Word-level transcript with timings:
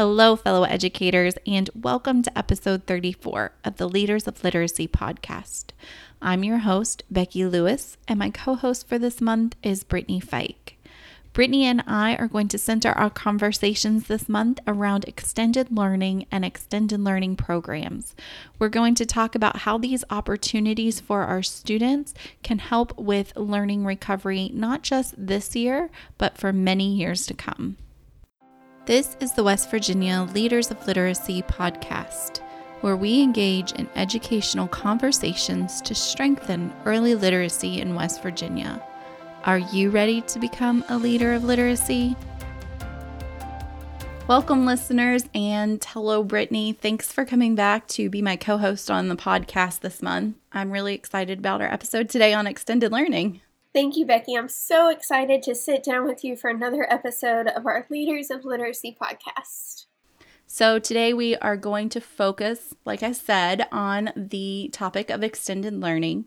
Hello, 0.00 0.36
fellow 0.36 0.62
educators, 0.62 1.34
and 1.44 1.70
welcome 1.74 2.22
to 2.22 2.38
episode 2.38 2.86
34 2.86 3.50
of 3.64 3.78
the 3.78 3.88
Leaders 3.88 4.28
of 4.28 4.44
Literacy 4.44 4.86
podcast. 4.86 5.70
I'm 6.22 6.44
your 6.44 6.58
host, 6.58 7.02
Becky 7.10 7.44
Lewis, 7.44 7.96
and 8.06 8.16
my 8.16 8.30
co 8.30 8.54
host 8.54 8.86
for 8.86 8.96
this 8.96 9.20
month 9.20 9.56
is 9.60 9.82
Brittany 9.82 10.20
Fike. 10.20 10.76
Brittany 11.32 11.64
and 11.64 11.82
I 11.84 12.14
are 12.14 12.28
going 12.28 12.46
to 12.46 12.58
center 12.58 12.92
our 12.92 13.10
conversations 13.10 14.06
this 14.06 14.28
month 14.28 14.60
around 14.68 15.04
extended 15.08 15.76
learning 15.76 16.26
and 16.30 16.44
extended 16.44 17.00
learning 17.00 17.34
programs. 17.34 18.14
We're 18.60 18.68
going 18.68 18.94
to 18.94 19.04
talk 19.04 19.34
about 19.34 19.56
how 19.56 19.78
these 19.78 20.04
opportunities 20.10 21.00
for 21.00 21.22
our 21.24 21.42
students 21.42 22.14
can 22.44 22.60
help 22.60 22.96
with 22.96 23.36
learning 23.36 23.84
recovery, 23.84 24.52
not 24.54 24.82
just 24.82 25.16
this 25.18 25.56
year, 25.56 25.90
but 26.18 26.38
for 26.38 26.52
many 26.52 26.94
years 26.94 27.26
to 27.26 27.34
come. 27.34 27.78
This 28.88 29.18
is 29.20 29.32
the 29.32 29.44
West 29.44 29.70
Virginia 29.70 30.26
Leaders 30.32 30.70
of 30.70 30.86
Literacy 30.86 31.42
podcast, 31.42 32.38
where 32.80 32.96
we 32.96 33.20
engage 33.20 33.72
in 33.72 33.86
educational 33.94 34.66
conversations 34.66 35.82
to 35.82 35.94
strengthen 35.94 36.72
early 36.86 37.14
literacy 37.14 37.82
in 37.82 37.94
West 37.94 38.22
Virginia. 38.22 38.82
Are 39.44 39.58
you 39.58 39.90
ready 39.90 40.22
to 40.22 40.38
become 40.38 40.86
a 40.88 40.96
leader 40.96 41.34
of 41.34 41.44
literacy? 41.44 42.16
Welcome, 44.26 44.64
listeners, 44.64 45.24
and 45.34 45.84
hello, 45.84 46.22
Brittany. 46.22 46.72
Thanks 46.72 47.12
for 47.12 47.26
coming 47.26 47.54
back 47.54 47.88
to 47.88 48.08
be 48.08 48.22
my 48.22 48.36
co 48.36 48.56
host 48.56 48.90
on 48.90 49.08
the 49.08 49.16
podcast 49.16 49.80
this 49.80 50.00
month. 50.00 50.36
I'm 50.50 50.70
really 50.70 50.94
excited 50.94 51.40
about 51.40 51.60
our 51.60 51.70
episode 51.70 52.08
today 52.08 52.32
on 52.32 52.46
extended 52.46 52.90
learning. 52.90 53.42
Thank 53.74 53.96
you, 53.96 54.06
Becky. 54.06 54.34
I'm 54.34 54.48
so 54.48 54.88
excited 54.88 55.42
to 55.42 55.54
sit 55.54 55.82
down 55.82 56.06
with 56.06 56.24
you 56.24 56.36
for 56.36 56.48
another 56.48 56.90
episode 56.90 57.48
of 57.48 57.66
our 57.66 57.86
Leaders 57.90 58.30
of 58.30 58.44
Literacy 58.44 58.96
podcast. 59.00 59.86
So, 60.46 60.78
today 60.78 61.12
we 61.12 61.36
are 61.36 61.58
going 61.58 61.90
to 61.90 62.00
focus, 62.00 62.72
like 62.86 63.02
I 63.02 63.12
said, 63.12 63.68
on 63.70 64.10
the 64.16 64.70
topic 64.72 65.10
of 65.10 65.22
extended 65.22 65.74
learning. 65.74 66.24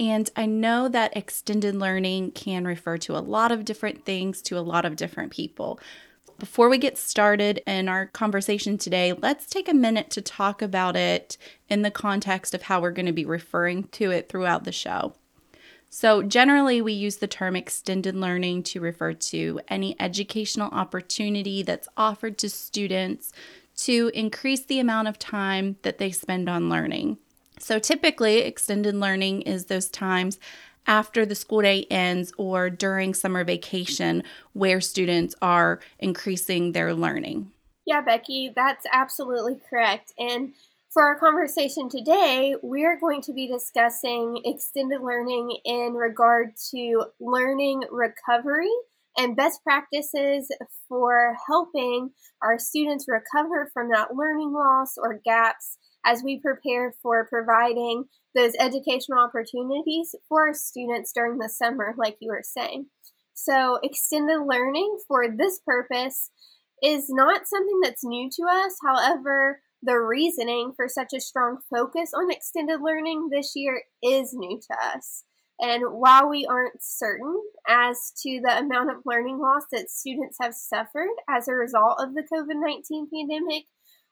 And 0.00 0.28
I 0.34 0.46
know 0.46 0.88
that 0.88 1.16
extended 1.16 1.76
learning 1.76 2.32
can 2.32 2.64
refer 2.64 2.98
to 2.98 3.16
a 3.16 3.20
lot 3.20 3.52
of 3.52 3.64
different 3.64 4.04
things 4.04 4.42
to 4.42 4.58
a 4.58 4.60
lot 4.60 4.84
of 4.84 4.96
different 4.96 5.30
people. 5.30 5.78
Before 6.40 6.68
we 6.68 6.78
get 6.78 6.98
started 6.98 7.62
in 7.68 7.88
our 7.88 8.06
conversation 8.06 8.78
today, 8.78 9.12
let's 9.12 9.46
take 9.46 9.68
a 9.68 9.74
minute 9.74 10.10
to 10.10 10.22
talk 10.22 10.60
about 10.60 10.96
it 10.96 11.38
in 11.68 11.82
the 11.82 11.90
context 11.90 12.52
of 12.52 12.62
how 12.62 12.80
we're 12.80 12.90
going 12.90 13.06
to 13.06 13.12
be 13.12 13.26
referring 13.26 13.84
to 13.92 14.10
it 14.10 14.28
throughout 14.28 14.64
the 14.64 14.72
show. 14.72 15.14
So, 15.92 16.22
generally, 16.22 16.80
we 16.80 16.92
use 16.92 17.16
the 17.16 17.26
term 17.26 17.56
extended 17.56 18.14
learning 18.14 18.62
to 18.64 18.80
refer 18.80 19.12
to 19.12 19.60
any 19.66 19.96
educational 20.00 20.70
opportunity 20.70 21.64
that's 21.64 21.88
offered 21.96 22.38
to 22.38 22.48
students 22.48 23.32
to 23.78 24.12
increase 24.14 24.64
the 24.64 24.78
amount 24.78 25.08
of 25.08 25.18
time 25.18 25.76
that 25.82 25.98
they 25.98 26.12
spend 26.12 26.48
on 26.48 26.70
learning. 26.70 27.18
So, 27.58 27.80
typically, 27.80 28.38
extended 28.38 28.94
learning 28.94 29.42
is 29.42 29.66
those 29.66 29.88
times 29.88 30.38
after 30.86 31.26
the 31.26 31.34
school 31.34 31.62
day 31.62 31.86
ends 31.90 32.32
or 32.38 32.70
during 32.70 33.12
summer 33.12 33.42
vacation 33.42 34.22
where 34.52 34.80
students 34.80 35.34
are 35.42 35.80
increasing 35.98 36.70
their 36.70 36.94
learning. 36.94 37.50
Yeah, 37.84 38.00
Becky, 38.00 38.52
that's 38.54 38.86
absolutely 38.92 39.58
correct. 39.68 40.12
And 40.16 40.52
for 40.92 41.04
our 41.04 41.18
conversation 41.18 41.88
today, 41.88 42.56
we're 42.62 42.98
going 42.98 43.22
to 43.22 43.32
be 43.32 43.46
discussing 43.46 44.40
extended 44.44 45.00
learning 45.00 45.56
in 45.64 45.94
regard 45.94 46.50
to 46.72 47.04
learning 47.20 47.84
recovery 47.92 48.70
and 49.16 49.36
best 49.36 49.62
practices 49.62 50.48
for 50.88 51.36
helping 51.46 52.10
our 52.42 52.58
students 52.58 53.06
recover 53.06 53.70
from 53.72 53.90
that 53.90 54.16
learning 54.16 54.52
loss 54.52 54.94
or 54.98 55.20
gaps 55.24 55.78
as 56.04 56.22
we 56.24 56.40
prepare 56.40 56.94
for 57.02 57.26
providing 57.26 58.04
those 58.34 58.52
educational 58.58 59.18
opportunities 59.18 60.14
for 60.28 60.48
our 60.48 60.54
students 60.54 61.12
during 61.12 61.38
the 61.38 61.48
summer, 61.48 61.94
like 61.96 62.16
you 62.20 62.30
were 62.30 62.42
saying. 62.42 62.86
So, 63.32 63.78
extended 63.82 64.40
learning 64.40 64.98
for 65.06 65.28
this 65.28 65.60
purpose 65.64 66.30
is 66.82 67.06
not 67.10 67.46
something 67.46 67.80
that's 67.82 68.04
new 68.04 68.28
to 68.30 68.42
us. 68.48 68.76
However, 68.82 69.60
the 69.82 69.98
reasoning 69.98 70.72
for 70.76 70.88
such 70.88 71.12
a 71.14 71.20
strong 71.20 71.58
focus 71.70 72.12
on 72.14 72.30
extended 72.30 72.80
learning 72.80 73.28
this 73.30 73.52
year 73.56 73.82
is 74.02 74.34
new 74.34 74.60
to 74.60 74.76
us. 74.96 75.24
And 75.58 75.84
while 75.92 76.28
we 76.28 76.46
aren't 76.46 76.82
certain 76.82 77.42
as 77.68 78.12
to 78.22 78.40
the 78.42 78.58
amount 78.58 78.90
of 78.90 79.02
learning 79.04 79.38
loss 79.38 79.64
that 79.72 79.90
students 79.90 80.38
have 80.40 80.54
suffered 80.54 81.10
as 81.28 81.48
a 81.48 81.54
result 81.54 81.96
of 81.98 82.14
the 82.14 82.22
COVID 82.22 82.54
19 82.54 83.08
pandemic, 83.12 83.64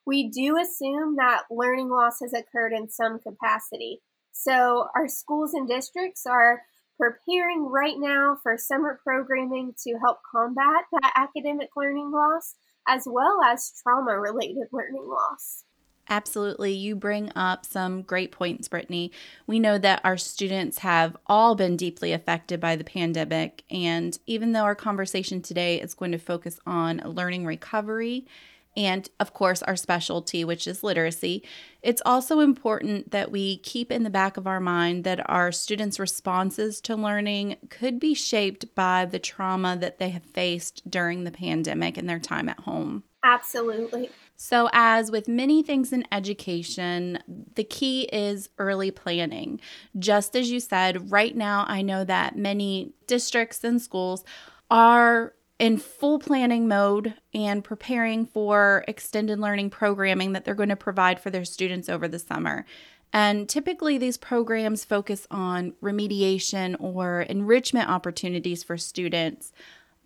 we 0.05 0.29
do 0.29 0.57
assume 0.57 1.15
that 1.17 1.43
learning 1.49 1.89
loss 1.89 2.19
has 2.21 2.33
occurred 2.33 2.73
in 2.73 2.89
some 2.89 3.19
capacity. 3.19 4.01
So, 4.31 4.87
our 4.95 5.07
schools 5.07 5.53
and 5.53 5.67
districts 5.67 6.25
are 6.25 6.61
preparing 6.99 7.65
right 7.65 7.95
now 7.97 8.37
for 8.43 8.57
summer 8.57 8.99
programming 9.03 9.73
to 9.85 9.97
help 9.99 10.19
combat 10.29 10.85
that 10.91 11.13
academic 11.15 11.69
learning 11.75 12.11
loss 12.11 12.55
as 12.89 13.03
well 13.05 13.39
as 13.45 13.71
trauma 13.83 14.19
related 14.19 14.67
learning 14.71 15.07
loss. 15.07 15.63
Absolutely. 16.09 16.73
You 16.73 16.95
bring 16.95 17.31
up 17.35 17.65
some 17.65 18.01
great 18.01 18.31
points, 18.31 18.67
Brittany. 18.67 19.11
We 19.45 19.59
know 19.59 19.77
that 19.77 20.01
our 20.03 20.17
students 20.17 20.79
have 20.79 21.15
all 21.27 21.53
been 21.53 21.77
deeply 21.77 22.13
affected 22.13 22.59
by 22.59 22.75
the 22.75 22.83
pandemic. 22.83 23.63
And 23.69 24.17
even 24.25 24.53
though 24.53 24.63
our 24.63 24.73
conversation 24.73 25.43
today 25.43 25.79
is 25.79 25.93
going 25.93 26.11
to 26.11 26.17
focus 26.17 26.59
on 26.65 26.97
learning 27.05 27.45
recovery 27.45 28.25
and, 28.79 29.09
of 29.19 29.33
course, 29.33 29.61
our 29.61 29.75
specialty, 29.75 30.45
which 30.45 30.65
is 30.65 30.85
literacy, 30.85 31.43
it's 31.81 32.01
also 32.05 32.39
important 32.39 33.11
that 33.11 33.29
we 33.29 33.57
keep 33.57 33.91
in 33.91 34.03
the 34.03 34.09
back 34.09 34.37
of 34.37 34.47
our 34.47 34.61
mind 34.61 35.03
that 35.03 35.29
our 35.29 35.51
students' 35.51 35.99
responses 35.99 36.79
to 36.81 36.95
learning 36.95 37.57
could 37.69 37.99
be 37.99 38.13
shaped 38.13 38.73
by 38.75 39.03
the 39.03 39.19
trauma 39.19 39.75
that 39.75 39.99
they 39.99 40.11
have 40.11 40.23
faced 40.23 40.89
during 40.89 41.25
the 41.25 41.31
pandemic 41.31 41.97
and 41.97 42.09
their 42.09 42.19
time 42.19 42.47
at 42.47 42.61
home. 42.61 43.03
Absolutely. 43.21 44.09
So, 44.37 44.69
as 44.71 45.11
with 45.11 45.27
many 45.27 45.61
things 45.61 45.91
in 45.91 46.05
education, 46.13 47.19
the 47.55 47.65
key 47.65 48.03
is 48.13 48.47
early 48.59 48.91
planning. 48.91 49.59
Just 49.97 50.37
as 50.37 50.49
you 50.49 50.61
said, 50.61 51.11
right 51.11 51.35
now, 51.35 51.65
I 51.67 51.81
know 51.81 52.05
that 52.05 52.37
many 52.37 52.93
districts 53.07 53.61
and 53.65 53.81
schools 53.81 54.23
are 54.71 55.33
in 55.59 55.77
full 55.77 56.17
planning 56.17 56.67
mode 56.67 57.13
and 57.33 57.63
preparing 57.63 58.25
for 58.25 58.85
extended 58.87 59.39
learning 59.39 59.69
programming 59.69 60.31
that 60.31 60.45
they're 60.45 60.55
going 60.55 60.69
to 60.69 60.75
provide 60.75 61.19
for 61.19 61.29
their 61.29 61.45
students 61.45 61.89
over 61.89 62.07
the 62.07 62.17
summer. 62.17 62.65
And 63.11 63.49
typically, 63.49 63.97
these 63.97 64.17
programs 64.17 64.85
focus 64.85 65.27
on 65.29 65.73
remediation 65.83 66.75
or 66.79 67.21
enrichment 67.21 67.89
opportunities 67.89 68.63
for 68.63 68.77
students. 68.77 69.51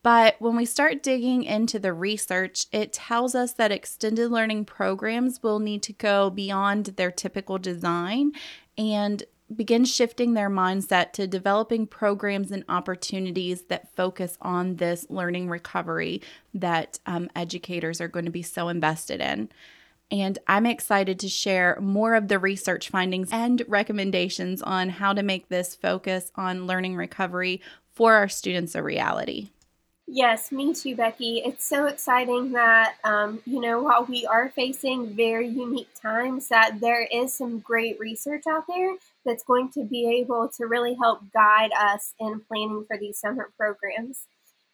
But 0.01 0.35
when 0.39 0.55
we 0.55 0.65
start 0.65 1.03
digging 1.03 1.43
into 1.43 1.79
the 1.79 1.93
research, 1.93 2.65
it 2.71 2.91
tells 2.91 3.35
us 3.35 3.53
that 3.53 3.71
extended 3.71 4.31
learning 4.31 4.65
programs 4.65 5.41
will 5.43 5.59
need 5.59 5.83
to 5.83 5.93
go 5.93 6.29
beyond 6.29 6.87
their 6.97 7.11
typical 7.11 7.57
design 7.57 8.33
and 8.77 9.23
begin 9.53 9.85
shifting 9.85 10.33
their 10.33 10.49
mindset 10.49 11.11
to 11.13 11.27
developing 11.27 11.87
programs 11.87 12.51
and 12.51 12.63
opportunities 12.69 13.63
that 13.63 13.93
focus 13.95 14.37
on 14.41 14.77
this 14.77 15.05
learning 15.09 15.49
recovery 15.49 16.21
that 16.53 16.99
um, 17.05 17.29
educators 17.35 18.01
are 18.01 18.07
going 18.07 18.25
to 18.25 18.31
be 18.31 18.41
so 18.41 18.69
invested 18.69 19.21
in. 19.21 19.49
And 20.11 20.37
I'm 20.47 20.65
excited 20.65 21.19
to 21.19 21.29
share 21.29 21.77
more 21.81 22.13
of 22.13 22.27
the 22.27 22.37
research 22.37 22.89
findings 22.89 23.29
and 23.31 23.63
recommendations 23.67 24.61
on 24.61 24.89
how 24.89 25.13
to 25.13 25.23
make 25.23 25.49
this 25.49 25.75
focus 25.75 26.31
on 26.35 26.67
learning 26.67 26.95
recovery 26.95 27.61
for 27.93 28.13
our 28.13 28.29
students 28.29 28.75
a 28.75 28.83
reality. 28.83 29.49
Yes, 30.05 30.51
me 30.51 30.73
too, 30.73 30.95
Becky. 30.95 31.41
It's 31.45 31.65
so 31.65 31.87
exciting 31.87 32.51
that, 32.51 32.95
um, 33.03 33.41
you 33.45 33.61
know, 33.61 33.81
while 33.81 34.05
we 34.05 34.25
are 34.25 34.49
facing 34.49 35.15
very 35.15 35.47
unique 35.47 35.89
times, 35.99 36.49
that 36.49 36.79
there 36.81 37.07
is 37.11 37.33
some 37.33 37.59
great 37.59 37.99
research 37.99 38.43
out 38.47 38.65
there 38.67 38.95
that's 39.25 39.43
going 39.43 39.69
to 39.71 39.83
be 39.83 40.19
able 40.21 40.49
to 40.57 40.65
really 40.65 40.95
help 40.95 41.21
guide 41.33 41.71
us 41.77 42.13
in 42.19 42.41
planning 42.47 42.85
for 42.87 42.97
these 42.97 43.19
summer 43.19 43.49
programs. 43.57 44.25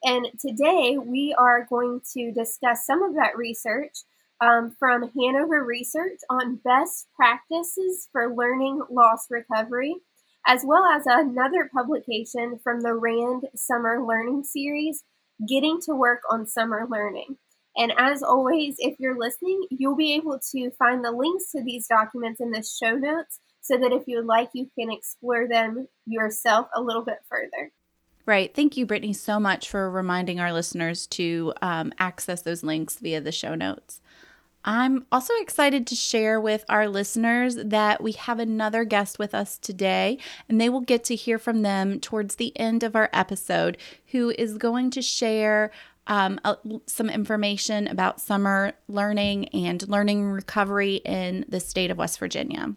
And 0.04 0.28
today 0.40 0.98
we 0.98 1.36
are 1.38 1.66
going 1.70 2.02
to 2.14 2.32
discuss 2.32 2.86
some 2.86 3.04
of 3.04 3.16
that 3.16 3.38
research 3.38 3.92
um, 4.42 4.76
from 4.80 5.12
Hanover 5.18 5.64
Research 5.64 6.20
on 6.30 6.60
best 6.64 7.08
practices 7.16 8.08
for 8.12 8.34
learning 8.34 8.82
loss 8.90 9.28
recovery, 9.30 9.96
as 10.48 10.64
well 10.66 10.86
as 10.86 11.04
another 11.06 11.70
publication 11.74 12.60
from 12.64 12.82
the 12.82 12.94
RAND 12.94 13.48
Summer 13.56 14.02
Learning 14.06 14.44
Series 14.44 15.04
getting 15.48 15.80
to 15.82 15.94
work 15.94 16.22
on 16.30 16.48
summer 16.48 16.88
learning. 16.90 17.38
And 17.76 17.94
as 17.98 18.24
always, 18.24 18.76
if 18.80 19.00
you're 19.00 19.18
listening, 19.18 19.66
you'll 19.70 19.96
be 19.96 20.14
able 20.16 20.40
to 20.52 20.72
find 20.72 21.04
the 21.04 21.12
links 21.12 21.52
to 21.52 21.64
these 21.64 21.88
documents 21.88 22.42
in 22.42 22.52
the 22.52 22.64
show 22.64 22.96
notes 22.96 23.40
so 23.70 23.78
that 23.78 23.92
if 23.92 24.08
you 24.08 24.22
like, 24.22 24.50
you 24.54 24.70
can 24.78 24.92
explore 24.92 25.48
them 25.48 25.88
yourself 26.08 26.68
a 26.76 26.82
little 26.82 27.04
bit 27.04 27.20
further. 27.30 27.72
Right. 28.26 28.54
Thank 28.54 28.78
you, 28.78 28.86
Brittany, 28.86 29.14
so 29.14 29.40
much 29.40 29.70
for 29.70 29.90
reminding 29.90 30.40
our 30.40 30.52
listeners 30.52 31.08
to 31.08 31.54
um, 31.62 31.94
access 32.00 32.42
those 32.42 32.64
links 32.64 32.98
via 32.98 33.22
the 33.22 33.32
show 33.32 33.56
notes. 33.56 34.02
I'm 34.66 35.06
also 35.12 35.34
excited 35.40 35.88
to 35.88 35.96
share 35.96 36.42
with 36.42 36.66
our 36.68 36.90
listeners 36.90 37.56
that 37.56 38.04
we 38.04 38.12
have 38.14 38.40
another 38.40 38.84
guest 38.84 39.18
with 39.18 39.34
us 39.34 39.58
today, 39.58 40.18
and 40.50 40.60
they 40.60 40.70
will 40.70 40.82
get 40.82 41.04
to 41.06 41.16
hear 41.16 41.40
from 41.40 41.62
them 41.62 42.00
towards 42.00 42.36
the 42.36 42.58
end 42.60 42.84
of 42.84 42.96
our 42.96 43.10
episode, 43.14 43.78
who 44.08 44.32
is 44.32 44.58
going 44.58 44.92
to 44.92 45.02
share 45.02 45.72
um, 46.08 46.40
some 46.88 47.10
information 47.10 47.88
about 47.88 48.20
summer 48.20 48.74
learning 48.88 49.48
and 49.50 49.88
learning 49.88 50.26
recovery 50.26 50.96
in 51.06 51.46
the 51.48 51.60
state 51.60 51.92
of 51.92 51.98
West 51.98 52.20
Virginia. 52.20 52.76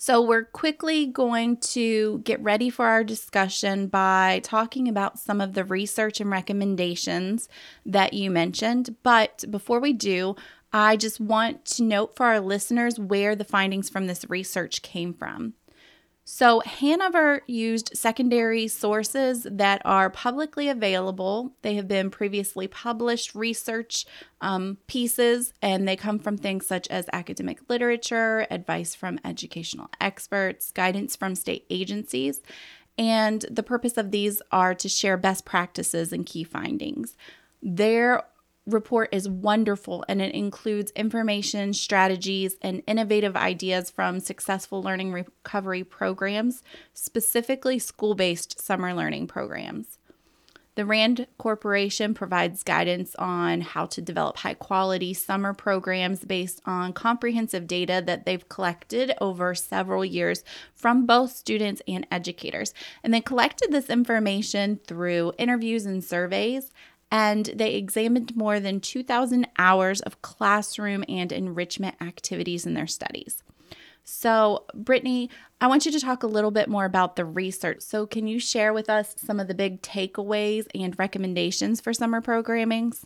So, 0.00 0.22
we're 0.22 0.44
quickly 0.44 1.06
going 1.06 1.56
to 1.56 2.20
get 2.20 2.40
ready 2.40 2.70
for 2.70 2.86
our 2.86 3.02
discussion 3.02 3.88
by 3.88 4.40
talking 4.44 4.86
about 4.86 5.18
some 5.18 5.40
of 5.40 5.54
the 5.54 5.64
research 5.64 6.20
and 6.20 6.30
recommendations 6.30 7.48
that 7.84 8.14
you 8.14 8.30
mentioned. 8.30 8.94
But 9.02 9.44
before 9.50 9.80
we 9.80 9.92
do, 9.92 10.36
I 10.72 10.96
just 10.96 11.18
want 11.18 11.64
to 11.64 11.82
note 11.82 12.14
for 12.14 12.26
our 12.26 12.38
listeners 12.38 13.00
where 13.00 13.34
the 13.34 13.44
findings 13.44 13.88
from 13.88 14.06
this 14.06 14.24
research 14.28 14.82
came 14.82 15.14
from. 15.14 15.54
So, 16.30 16.60
Hanover 16.60 17.40
used 17.46 17.96
secondary 17.96 18.68
sources 18.68 19.46
that 19.50 19.80
are 19.86 20.10
publicly 20.10 20.68
available. 20.68 21.54
They 21.62 21.76
have 21.76 21.88
been 21.88 22.10
previously 22.10 22.68
published 22.68 23.34
research 23.34 24.04
um, 24.42 24.76
pieces, 24.88 25.54
and 25.62 25.88
they 25.88 25.96
come 25.96 26.18
from 26.18 26.36
things 26.36 26.66
such 26.66 26.86
as 26.88 27.08
academic 27.14 27.60
literature, 27.70 28.46
advice 28.50 28.94
from 28.94 29.18
educational 29.24 29.88
experts, 30.02 30.70
guidance 30.70 31.16
from 31.16 31.34
state 31.34 31.64
agencies. 31.70 32.42
And 32.98 33.46
the 33.50 33.62
purpose 33.62 33.96
of 33.96 34.10
these 34.10 34.42
are 34.52 34.74
to 34.74 34.88
share 34.88 35.16
best 35.16 35.46
practices 35.46 36.12
and 36.12 36.26
key 36.26 36.44
findings. 36.44 37.16
There 37.62 38.22
report 38.68 39.08
is 39.12 39.28
wonderful 39.28 40.04
and 40.08 40.20
it 40.20 40.34
includes 40.34 40.92
information, 40.92 41.72
strategies, 41.72 42.56
and 42.62 42.82
innovative 42.86 43.36
ideas 43.36 43.90
from 43.90 44.20
successful 44.20 44.82
learning 44.82 45.12
recovery 45.12 45.82
programs, 45.82 46.62
specifically 46.92 47.78
school 47.78 48.14
based 48.14 48.60
summer 48.60 48.94
learning 48.94 49.26
programs. 49.26 49.98
The 50.78 50.86
RAND 50.86 51.26
Corporation 51.38 52.14
provides 52.14 52.62
guidance 52.62 53.16
on 53.16 53.62
how 53.62 53.86
to 53.86 54.00
develop 54.00 54.36
high 54.36 54.54
quality 54.54 55.12
summer 55.12 55.52
programs 55.52 56.24
based 56.24 56.60
on 56.66 56.92
comprehensive 56.92 57.66
data 57.66 58.00
that 58.06 58.24
they've 58.24 58.48
collected 58.48 59.12
over 59.20 59.56
several 59.56 60.04
years 60.04 60.44
from 60.76 61.04
both 61.04 61.32
students 61.32 61.82
and 61.88 62.06
educators. 62.12 62.74
And 63.02 63.12
they 63.12 63.20
collected 63.20 63.72
this 63.72 63.90
information 63.90 64.78
through 64.86 65.32
interviews 65.36 65.84
and 65.84 66.04
surveys 66.04 66.70
and 67.10 67.46
they 67.54 67.74
examined 67.74 68.36
more 68.36 68.60
than 68.60 68.80
2,000 68.80 69.46
hours 69.58 70.00
of 70.00 70.22
classroom 70.22 71.04
and 71.08 71.32
enrichment 71.32 71.96
activities 72.00 72.66
in 72.66 72.74
their 72.74 72.86
studies. 72.86 73.42
So, 74.04 74.64
Brittany, 74.74 75.28
I 75.60 75.66
want 75.66 75.84
you 75.84 75.92
to 75.92 76.00
talk 76.00 76.22
a 76.22 76.28
little 76.28 76.50
bit 76.50 76.68
more 76.68 76.86
about 76.86 77.16
the 77.16 77.26
research. 77.26 77.82
So, 77.82 78.06
can 78.06 78.26
you 78.26 78.40
share 78.40 78.72
with 78.72 78.88
us 78.88 79.14
some 79.18 79.38
of 79.38 79.48
the 79.48 79.54
big 79.54 79.82
takeaways 79.82 80.66
and 80.74 80.98
recommendations 80.98 81.80
for 81.80 81.92
summer 81.92 82.22
programmings? 82.22 83.04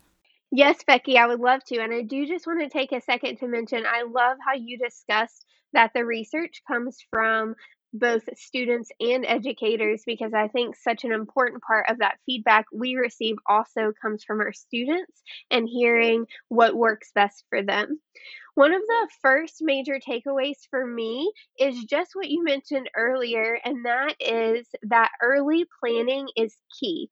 Yes, 0.53 0.85
Becky, 0.87 1.19
I 1.19 1.27
would 1.27 1.41
love 1.41 1.65
to. 1.65 1.79
And 1.79 1.93
I 1.93 2.03
do 2.03 2.27
just 2.27 2.47
want 2.47 2.61
to 2.61 2.69
take 2.69 2.93
a 2.93 3.01
second 3.01 3.39
to 3.39 3.49
mention 3.49 3.85
I 3.85 4.03
love 4.03 4.37
how 4.47 4.55
you 4.55 4.79
discussed 4.79 5.45
that 5.73 5.91
the 5.93 6.05
research 6.05 6.63
comes 6.69 6.99
from 7.11 7.57
both 7.93 8.23
students 8.37 8.91
and 9.01 9.25
educators 9.27 10.03
because 10.07 10.33
I 10.35 10.49
think 10.49 10.77
such 10.77 11.05
an 11.05 11.13
important 11.13 11.63
part 11.63 11.87
of 11.91 11.99
that 11.99 12.19
feedback 12.27 12.67
we 12.73 12.95
receive 12.97 13.37
also 13.47 13.93
comes 14.01 14.25
from 14.25 14.41
our 14.41 14.53
students 14.53 15.23
and 15.51 15.69
hearing 15.69 16.27
what 16.49 16.75
works 16.75 17.11
best 17.15 17.45
for 17.51 17.63
them. 17.63 18.01
One 18.55 18.73
of 18.75 18.83
the 18.83 19.09
first 19.23 19.57
major 19.61 19.99
takeaways 19.99 20.59
for 20.71 20.87
me 20.87 21.33
is 21.59 21.85
just 21.85 22.11
what 22.15 22.29
you 22.29 22.45
mentioned 22.45 22.91
earlier, 22.95 23.59
and 23.65 23.87
that 23.87 24.15
is 24.21 24.67
that 24.83 25.11
early 25.23 25.65
planning 25.81 26.29
is 26.37 26.55
key. 26.79 27.09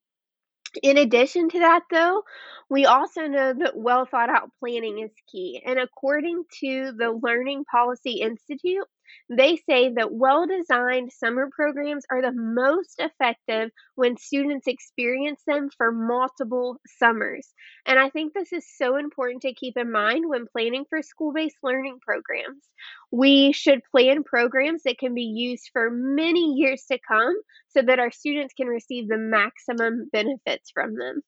In 0.83 0.97
addition 0.97 1.49
to 1.49 1.59
that, 1.59 1.83
though, 1.91 2.23
we 2.69 2.85
also 2.85 3.23
know 3.23 3.53
that 3.53 3.75
well 3.75 4.05
thought 4.05 4.29
out 4.29 4.51
planning 4.59 4.99
is 4.99 5.11
key. 5.29 5.61
And 5.65 5.77
according 5.77 6.43
to 6.61 6.93
the 6.97 7.11
Learning 7.11 7.65
Policy 7.69 8.21
Institute, 8.21 8.85
they 9.29 9.57
say 9.69 9.93
that 9.93 10.11
well 10.11 10.45
designed 10.45 11.11
summer 11.11 11.49
programs 11.51 12.05
are 12.09 12.21
the 12.21 12.31
most 12.31 12.95
effective 12.99 13.71
when 13.95 14.17
students 14.17 14.67
experience 14.67 15.41
them 15.45 15.69
for 15.77 15.91
multiple 15.91 16.77
summers. 16.85 17.53
And 17.85 17.99
I 17.99 18.09
think 18.09 18.33
this 18.33 18.51
is 18.53 18.65
so 18.77 18.97
important 18.97 19.41
to 19.43 19.53
keep 19.53 19.77
in 19.77 19.91
mind 19.91 20.27
when 20.27 20.47
planning 20.47 20.85
for 20.89 21.01
school 21.01 21.33
based 21.33 21.57
learning 21.63 21.99
programs. 22.01 22.63
We 23.11 23.51
should 23.51 23.81
plan 23.91 24.23
programs 24.23 24.83
that 24.83 24.97
can 24.97 25.13
be 25.13 25.23
used 25.23 25.69
for 25.73 25.89
many 25.91 26.53
years 26.53 26.85
to 26.91 26.99
come 27.07 27.35
so 27.69 27.81
that 27.81 27.99
our 27.99 28.11
students 28.11 28.53
can 28.53 28.67
receive 28.67 29.07
the 29.07 29.17
maximum 29.17 30.09
benefits 30.11 30.71
from 30.71 30.95
them. 30.95 31.21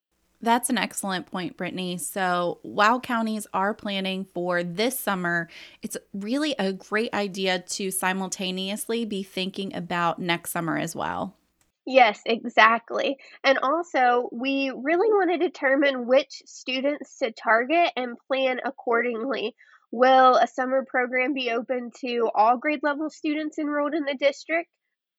That's 0.43 0.69
an 0.69 0.77
excellent 0.77 1.27
point, 1.27 1.55
Brittany. 1.55 1.97
So, 1.97 2.59
while 2.63 2.99
counties 2.99 3.47
are 3.53 3.73
planning 3.73 4.25
for 4.25 4.61
this 4.61 4.99
summer, 4.99 5.47
it's 5.81 5.95
really 6.13 6.53
a 6.59 6.73
great 6.73 7.13
idea 7.13 7.59
to 7.59 7.91
simultaneously 7.91 9.05
be 9.05 9.23
thinking 9.23 9.73
about 9.73 10.19
next 10.19 10.51
summer 10.51 10.77
as 10.77 10.97
well. 10.97 11.37
Yes, 11.85 12.19
exactly. 12.25 13.15
And 13.45 13.57
also, 13.59 14.27
we 14.33 14.69
really 14.69 15.07
want 15.13 15.31
to 15.31 15.37
determine 15.37 16.07
which 16.07 16.41
students 16.45 17.19
to 17.19 17.31
target 17.31 17.93
and 17.95 18.17
plan 18.27 18.59
accordingly. 18.65 19.55
Will 19.91 20.35
a 20.35 20.47
summer 20.47 20.83
program 20.85 21.33
be 21.33 21.51
open 21.51 21.91
to 22.01 22.29
all 22.35 22.57
grade 22.57 22.83
level 22.83 23.09
students 23.09 23.59
enrolled 23.59 23.93
in 23.93 24.03
the 24.03 24.17
district? 24.19 24.69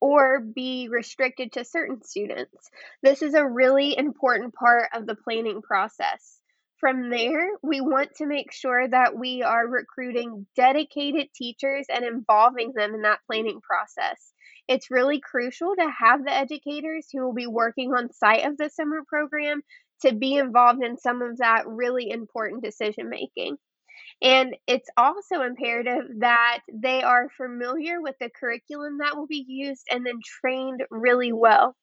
Or 0.05 0.39
be 0.39 0.87
restricted 0.91 1.51
to 1.51 1.65
certain 1.65 2.03
students. 2.03 2.69
This 3.03 3.23
is 3.23 3.33
a 3.33 3.49
really 3.49 3.97
important 3.97 4.53
part 4.53 4.91
of 4.93 5.06
the 5.06 5.15
planning 5.15 5.62
process. 5.62 6.43
From 6.77 7.09
there, 7.09 7.49
we 7.62 7.81
want 7.81 8.11
to 8.17 8.27
make 8.27 8.53
sure 8.53 8.87
that 8.87 9.17
we 9.17 9.43
are 9.43 9.67
recruiting 9.67 10.47
dedicated 10.56 11.29
teachers 11.35 11.87
and 11.89 12.05
involving 12.05 12.75
them 12.77 12.95
in 12.95 13.01
that 13.01 13.21
planning 13.27 13.62
process. 13.62 14.35
It's 14.69 14.91
really 14.91 15.21
crucial 15.21 15.75
to 15.75 15.91
have 15.99 16.23
the 16.23 16.35
educators 16.35 17.09
who 17.11 17.25
will 17.25 17.33
be 17.33 17.47
working 17.47 17.95
on 17.95 18.12
site 18.12 18.45
of 18.45 18.59
the 18.59 18.69
summer 18.69 19.05
program 19.09 19.62
to 20.03 20.15
be 20.15 20.35
involved 20.37 20.85
in 20.85 20.99
some 20.99 21.23
of 21.23 21.39
that 21.39 21.67
really 21.67 22.11
important 22.11 22.62
decision 22.62 23.09
making. 23.09 23.57
And 24.25 24.56
it's 24.67 24.88
also 24.97 25.43
imperative 25.43 26.04
that 26.21 26.61
they 26.73 27.02
are 27.02 27.28
familiar 27.37 28.00
with 28.00 28.16
the 28.19 28.31
curriculum 28.31 28.99
that 28.99 29.16
will 29.16 29.26
be 29.26 29.45
used 29.47 29.87
and 29.90 30.04
then 30.07 30.21
trained 30.40 30.83
really 30.90 31.33
well. 31.33 31.76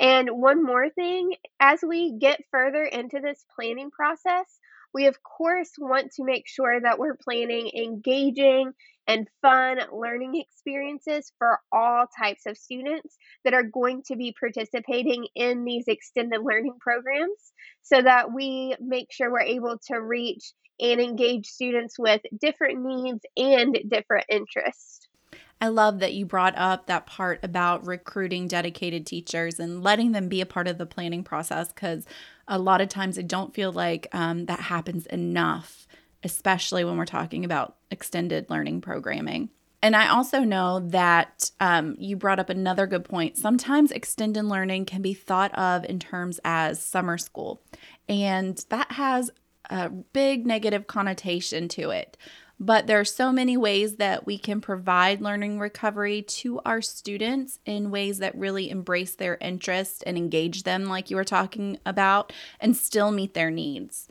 And 0.00 0.30
one 0.30 0.64
more 0.64 0.88
thing, 0.88 1.34
as 1.60 1.80
we 1.86 2.16
get 2.18 2.40
further 2.50 2.84
into 2.84 3.20
this 3.20 3.44
planning 3.54 3.90
process, 3.90 4.46
we 4.94 5.06
of 5.06 5.22
course 5.22 5.72
want 5.78 6.12
to 6.12 6.24
make 6.24 6.48
sure 6.48 6.80
that 6.80 6.98
we're 6.98 7.18
planning 7.22 7.70
engaging 7.76 8.72
and 9.06 9.28
fun 9.42 9.78
learning 9.92 10.36
experiences 10.36 11.32
for 11.38 11.58
all 11.70 12.06
types 12.18 12.46
of 12.46 12.56
students 12.56 13.18
that 13.44 13.52
are 13.52 13.62
going 13.62 14.02
to 14.06 14.16
be 14.16 14.34
participating 14.38 15.26
in 15.34 15.64
these 15.64 15.84
extended 15.88 16.40
learning 16.40 16.76
programs 16.80 17.52
so 17.82 18.00
that 18.00 18.32
we 18.32 18.74
make 18.80 19.12
sure 19.12 19.30
we're 19.30 19.40
able 19.40 19.78
to 19.88 19.96
reach 19.96 20.52
and 20.80 21.00
engage 21.00 21.46
students 21.46 21.98
with 21.98 22.20
different 22.40 22.84
needs 22.84 23.24
and 23.36 23.78
different 23.88 24.26
interests. 24.28 25.08
I 25.60 25.68
love 25.68 26.00
that 26.00 26.14
you 26.14 26.26
brought 26.26 26.56
up 26.58 26.86
that 26.86 27.06
part 27.06 27.40
about 27.42 27.86
recruiting 27.86 28.48
dedicated 28.48 29.06
teachers 29.06 29.58
and 29.58 29.82
letting 29.82 30.12
them 30.12 30.28
be 30.28 30.40
a 30.40 30.46
part 30.46 30.68
of 30.68 30.78
the 30.78 30.86
planning 30.86 31.24
process 31.24 31.72
because 31.72 32.06
a 32.46 32.58
lot 32.58 32.80
of 32.80 32.88
times 32.88 33.18
I 33.18 33.22
don't 33.22 33.54
feel 33.54 33.72
like 33.72 34.08
um, 34.12 34.46
that 34.46 34.60
happens 34.60 35.06
enough, 35.06 35.86
especially 36.22 36.84
when 36.84 36.98
we're 36.98 37.06
talking 37.06 37.44
about 37.44 37.76
extended 37.90 38.50
learning 38.50 38.80
programming. 38.82 39.50
And 39.80 39.94
I 39.94 40.08
also 40.08 40.40
know 40.40 40.80
that 40.80 41.50
um, 41.60 41.96
you 41.98 42.16
brought 42.16 42.38
up 42.38 42.48
another 42.48 42.86
good 42.86 43.04
point. 43.04 43.36
Sometimes 43.36 43.92
extended 43.92 44.44
learning 44.44 44.86
can 44.86 45.02
be 45.02 45.12
thought 45.12 45.52
of 45.58 45.84
in 45.84 45.98
terms 45.98 46.40
as 46.42 46.80
summer 46.82 47.18
school, 47.18 47.60
and 48.08 48.64
that 48.70 48.92
has 48.92 49.30
a 49.70 49.88
big 49.88 50.46
negative 50.46 50.86
connotation 50.86 51.68
to 51.68 51.90
it. 51.90 52.16
But 52.60 52.86
there 52.86 53.00
are 53.00 53.04
so 53.04 53.32
many 53.32 53.56
ways 53.56 53.96
that 53.96 54.26
we 54.26 54.38
can 54.38 54.60
provide 54.60 55.20
learning 55.20 55.58
recovery 55.58 56.22
to 56.22 56.60
our 56.64 56.80
students 56.80 57.58
in 57.66 57.90
ways 57.90 58.18
that 58.18 58.38
really 58.38 58.70
embrace 58.70 59.14
their 59.16 59.36
interest 59.40 60.04
and 60.06 60.16
engage 60.16 60.62
them, 60.62 60.84
like 60.84 61.10
you 61.10 61.16
were 61.16 61.24
talking 61.24 61.78
about, 61.84 62.32
and 62.60 62.76
still 62.76 63.10
meet 63.10 63.34
their 63.34 63.50
needs. 63.50 64.08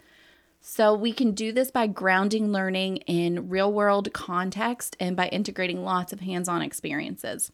So, 0.65 0.93
we 0.93 1.11
can 1.11 1.33
do 1.33 1.51
this 1.51 1.71
by 1.71 1.87
grounding 1.87 2.51
learning 2.51 2.97
in 2.97 3.49
real 3.49 3.71
world 3.71 4.13
context 4.13 4.95
and 4.97 5.15
by 5.15 5.27
integrating 5.27 5.83
lots 5.83 6.13
of 6.13 6.21
hands 6.21 6.47
on 6.47 6.61
experiences. 6.61 7.51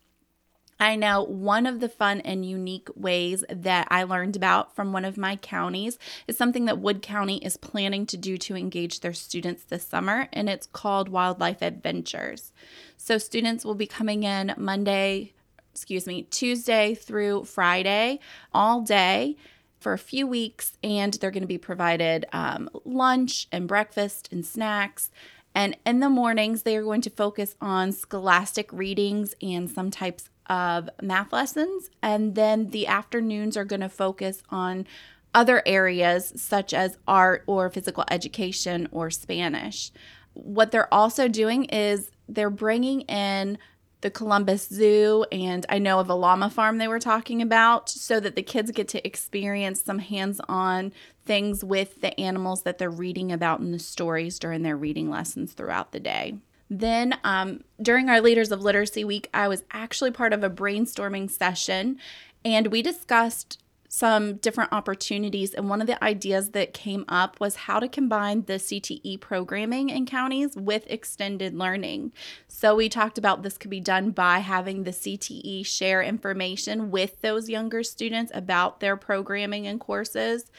I 0.80 0.96
know 0.96 1.24
one 1.24 1.66
of 1.66 1.82
the 1.82 1.90
fun 1.90 2.22
and 2.22 2.46
unique 2.46 2.88
ways 2.96 3.44
that 3.50 3.88
I 3.92 4.04
learned 4.04 4.38
about 4.38 4.76
from 4.76 4.94
one 4.94 5.04
of 5.04 5.18
my 5.18 5.36
counties 5.36 6.00
is 6.26 6.38
something 6.38 6.66
that 6.66 6.80
Wood 6.80 7.02
County 7.02 7.38
is 7.38 7.58
planning 7.58 8.06
to 8.06 8.18
do 8.18 8.38
to 8.38 8.56
engage 8.56 9.02
their 9.02 9.14
students 9.14 9.64
this 9.64 9.86
summer, 9.86 10.30
and 10.32 10.50
it's 10.50 10.68
called 10.68 11.10
Wildlife 11.10 11.62
Adventures. 11.62 12.54
So, 12.96 13.18
students 13.18 13.66
will 13.66 13.76
be 13.76 13.88
coming 13.88 14.24
in 14.24 14.54
Monday, 14.58 15.34
excuse 15.74 16.08
me, 16.08 16.24
Tuesday 16.24 16.96
through 16.96 17.44
Friday, 17.44 18.20
all 18.54 18.82
day 18.82 19.36
for 19.80 19.92
a 19.94 19.98
few 19.98 20.28
weeks, 20.28 20.78
and 20.82 21.14
they're 21.14 21.32
going 21.32 21.42
to 21.42 21.48
be 21.48 21.58
provided 21.58 22.26
um, 22.32 22.70
lunch 22.86 23.48
and 23.52 23.68
breakfast 23.68 24.30
and 24.32 24.46
snacks. 24.46 25.12
And 25.56 25.76
in 25.86 26.00
the 26.00 26.10
mornings, 26.10 26.64
they 26.64 26.78
are 26.78 26.84
going 26.84 27.02
to 27.02 27.10
focus 27.10 27.56
on 27.60 27.92
scholastic 27.92 28.72
readings 28.72 29.34
and 29.42 29.70
some 29.70 29.90
types 29.90 30.30
of 30.50 30.90
math 31.02 31.32
lessons. 31.32 31.90
And 32.02 32.36
then 32.36 32.72
the 32.72 32.88
afternoons 32.88 33.56
are 33.56 33.66
going 33.66 33.82
to 33.82 33.90
focus 33.90 34.44
on 34.50 34.88
other 35.34 35.62
areas 35.66 36.34
such 36.36 36.74
as 36.74 36.98
art 37.08 37.44
or 37.46 37.70
physical 37.70 38.04
education 38.10 38.88
or 38.92 39.12
Spanish. 39.12 39.92
What 40.34 40.72
they're 40.72 40.94
also 40.94 41.28
doing 41.28 41.66
is 41.66 42.12
they're 42.28 42.50
bringing 42.50 43.02
in 43.02 43.60
the 44.02 44.10
Columbus 44.10 44.70
Zoo, 44.70 45.26
and 45.30 45.66
I 45.68 45.78
know 45.78 46.00
of 46.00 46.10
a 46.10 46.14
llama 46.14 46.50
farm 46.50 46.78
they 46.78 46.88
were 46.88 47.00
talking 47.00 47.42
about, 47.42 47.90
so 47.90 48.22
that 48.22 48.36
the 48.36 48.42
kids 48.42 48.72
get 48.72 48.88
to 48.90 49.06
experience 49.06 49.82
some 49.84 50.00
hands 50.00 50.40
on 50.48 50.94
things 51.26 51.66
with 51.66 52.00
the 52.00 52.18
animals 52.18 52.64
that 52.64 52.78
they're 52.78 52.90
reading 52.90 53.32
about 53.32 53.60
in 53.60 53.74
the 53.74 53.80
stories 53.80 54.40
during 54.40 54.64
their 54.64 54.78
reading 54.78 55.10
lessons 55.10 55.52
throughout 55.52 55.92
the 55.92 56.00
day. 56.00 56.38
Then, 56.70 57.18
um, 57.24 57.64
during 57.82 58.10
our 58.10 58.22
Leaders 58.22 58.52
of 58.52 58.62
Literacy 58.62 59.04
Week, 59.04 59.28
I 59.34 59.48
was 59.48 59.64
actually 59.72 60.12
part 60.12 60.34
of 60.34 60.44
a 60.44 60.50
brainstorming 60.50 61.30
session, 61.32 61.98
and 62.46 62.68
we 62.68 62.82
discussed 62.82 63.60
some 63.92 64.36
different 64.36 64.72
opportunities. 64.72 65.54
And 65.54 65.68
one 65.68 65.82
of 65.82 65.88
the 65.88 66.02
ideas 66.04 66.52
that 66.52 66.74
came 66.74 67.06
up 67.08 67.40
was 67.40 67.56
how 67.56 67.80
to 67.80 67.88
combine 67.88 68.44
the 68.44 68.54
CTE 68.54 69.20
programming 69.20 69.90
in 69.90 70.06
counties 70.06 70.56
with 70.56 70.84
extended 70.88 71.56
learning. 71.56 72.14
So 72.48 72.76
we 72.76 72.88
talked 72.88 73.18
about 73.18 73.42
this 73.42 73.58
could 73.58 73.72
be 73.72 73.80
done 73.82 74.12
by 74.12 74.40
having 74.40 74.84
the 74.84 74.92
CTE 74.92 75.66
share 75.66 76.04
information 76.04 76.92
with 76.92 77.20
those 77.22 77.50
younger 77.50 77.82
students 77.82 78.32
about 78.36 78.80
their 78.80 78.96
programming 78.96 79.66
and 79.66 79.80
courses 79.80 80.52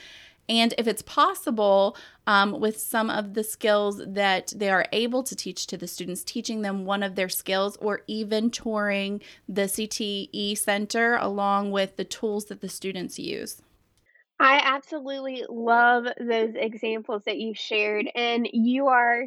and 0.51 0.75
if 0.77 0.89
it's 0.89 1.03
possible, 1.03 1.97
um, 2.27 2.59
with 2.59 2.77
some 2.81 3.09
of 3.09 3.35
the 3.35 3.45
skills 3.45 4.03
that 4.05 4.53
they 4.57 4.69
are 4.69 4.87
able 4.93 5.23
to 5.23 5.37
teach 5.37 5.69
to 5.69 5.77
the 5.77 5.87
students, 5.87 6.25
teaching 6.25 6.63
them 6.63 6.85
one 6.85 7.05
of 7.05 7.15
their 7.15 7.29
skills 7.29 7.77
or 7.77 8.03
even 8.09 8.51
touring 8.51 9.23
the 9.49 9.63
CTE 9.63 10.59
center 10.59 11.15
along 11.15 11.71
with 11.71 11.97
the 11.97 12.05
tools 12.05 12.47
that 12.47 12.61
the 12.61 12.69
students 12.69 13.17
use. 13.17 13.63
I 14.41 14.61
absolutely 14.65 15.45
love 15.49 16.07
those 16.19 16.55
examples 16.57 17.23
that 17.27 17.39
you 17.39 17.55
shared, 17.55 18.11
and 18.17 18.49
you 18.53 18.89
are 18.89 19.27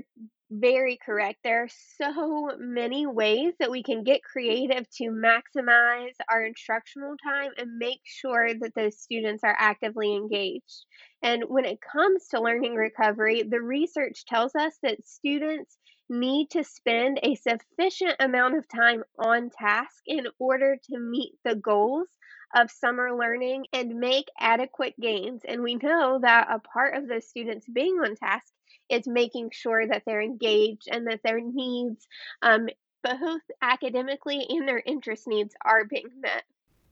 very 0.60 0.98
correct. 1.06 1.40
There 1.44 1.64
are 1.64 1.70
so 2.02 2.52
many 2.58 3.06
ways 3.08 3.54
that 3.60 3.72
we 3.72 3.84
can 3.84 4.04
get 4.04 4.24
creative 4.24 4.90
to 4.98 5.06
maximize 5.06 6.16
our 6.32 6.46
instructional 6.46 7.16
time 7.24 7.52
and 7.58 7.78
make 7.78 8.02
sure 8.06 8.54
that 8.60 8.74
those 8.76 9.00
students 9.00 9.44
are 9.44 9.56
actively 9.58 10.16
engaged. 10.16 10.86
And 11.22 11.44
when 11.48 11.66
it 11.66 11.80
comes 11.82 12.28
to 12.30 12.42
learning 12.42 12.76
recovery, 12.76 13.44
the 13.44 13.62
research 13.62 14.26
tells 14.26 14.56
us 14.56 14.78
that 14.84 15.06
students 15.06 15.78
need 16.10 16.50
to 16.52 16.64
spend 16.64 17.20
a 17.24 17.36
sufficient 17.36 18.16
amount 18.20 18.56
of 18.58 18.68
time 18.68 19.04
on 19.18 19.50
task 19.50 20.04
in 20.06 20.28
order 20.40 20.78
to 20.92 21.00
meet 21.00 21.34
the 21.44 21.56
goals 21.56 22.08
of 22.56 22.70
summer 22.70 23.18
learning 23.18 23.66
and 23.74 23.96
make 24.00 24.28
adequate 24.40 24.94
gains. 25.02 25.42
And 25.48 25.64
we 25.64 25.76
know 25.76 26.20
that 26.22 26.48
a 26.52 26.60
part 26.60 26.96
of 26.96 27.08
those 27.08 27.28
students 27.28 27.66
being 27.68 27.96
on 27.96 28.16
task 28.16 28.53
is 28.90 29.08
making 29.08 29.52
sure 29.52 29.88
that 29.88 30.04
they're 30.06 30.22
engaged 30.22 30.88
and 30.92 31.08
that 31.08 31.22
their 31.24 31.40
needs, 31.40 32.08
um, 32.42 32.68
both 33.04 33.42
academically 33.62 34.46
and 34.50 34.68
their 34.68 34.82
interest 34.86 35.28
needs, 35.28 35.54
are 35.64 35.86
being 35.86 36.10
met. 36.20 36.44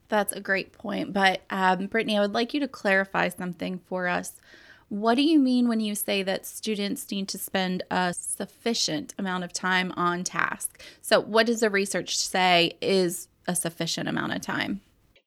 That's 0.09 0.33
a 0.33 0.41
great 0.41 0.73
point. 0.73 1.13
But 1.13 1.41
um, 1.49 1.87
Brittany, 1.87 2.17
I 2.17 2.21
would 2.21 2.33
like 2.33 2.53
you 2.53 2.59
to 2.59 2.67
clarify 2.67 3.29
something 3.29 3.79
for 3.87 4.07
us. 4.07 4.33
What 4.89 5.15
do 5.15 5.21
you 5.21 5.39
mean 5.39 5.69
when 5.69 5.79
you 5.79 5.95
say 5.95 6.21
that 6.23 6.45
students 6.45 7.09
need 7.09 7.29
to 7.29 7.37
spend 7.37 7.83
a 7.89 8.13
sufficient 8.13 9.13
amount 9.17 9.45
of 9.45 9.53
time 9.53 9.93
on 9.95 10.25
task? 10.25 10.83
So, 11.01 11.21
what 11.21 11.45
does 11.45 11.61
the 11.61 11.69
research 11.69 12.17
say 12.17 12.73
is 12.81 13.29
a 13.47 13.55
sufficient 13.55 14.09
amount 14.09 14.33
of 14.33 14.41
time? 14.41 14.81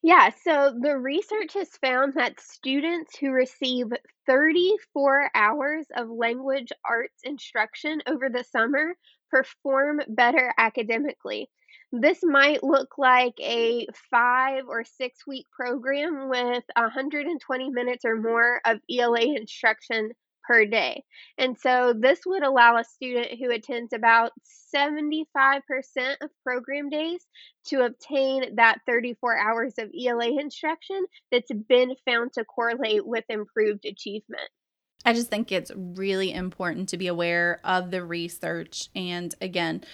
Yeah, 0.05 0.31
so 0.45 0.73
the 0.81 0.99
research 0.99 1.55
has 1.55 1.71
found 1.79 2.15
that 2.15 2.39
students 2.39 3.17
who 3.17 3.31
receive 3.33 3.87
34 4.27 5.31
hours 5.35 5.87
of 5.97 6.11
language 6.11 6.71
arts 6.85 7.23
instruction 7.25 8.03
over 8.07 8.29
the 8.29 8.45
summer 8.45 8.97
perform 9.31 10.03
better 10.07 10.53
academically. 10.59 11.51
This 11.91 12.21
might 12.23 12.63
look 12.63 12.99
like 12.99 13.35
a 13.41 13.89
five 14.11 14.65
or 14.69 14.85
six 14.85 15.27
week 15.27 15.47
program 15.51 16.29
with 16.29 16.65
120 16.77 17.71
minutes 17.71 18.05
or 18.05 18.17
more 18.17 18.61
of 18.67 18.81
ELA 18.91 19.23
instruction 19.37 20.13
per 20.47 20.65
day. 20.65 21.05
And 21.39 21.57
so 21.59 21.95
this 21.97 22.21
would 22.27 22.43
allow 22.43 22.77
a 22.77 22.85
student 22.85 23.39
who 23.39 23.51
attends 23.51 23.93
about 23.93 24.33
75% 24.75 25.63
of 26.21 26.31
program 26.43 26.91
days 26.91 27.27
to 27.67 27.85
obtain 27.85 28.57
that 28.57 28.79
34 28.87 29.39
hours 29.39 29.75
of 29.79 29.91
ELA 29.99 30.39
instruction 30.41 31.05
that's 31.31 31.51
been 31.69 31.95
found 32.05 32.33
to 32.35 32.45
correlate 32.45 33.07
with 33.07 33.25
improved 33.29 33.85
achievement. 33.85 34.49
I 35.05 35.13
just 35.13 35.29
think 35.29 35.53
it's 35.53 35.71
really 35.77 36.33
important 36.33 36.89
to 36.91 36.97
be 36.97 37.09
aware 37.09 37.61
of 37.63 37.91
the 37.91 38.05
research. 38.05 38.89
And 38.95 39.35
again, 39.41 39.85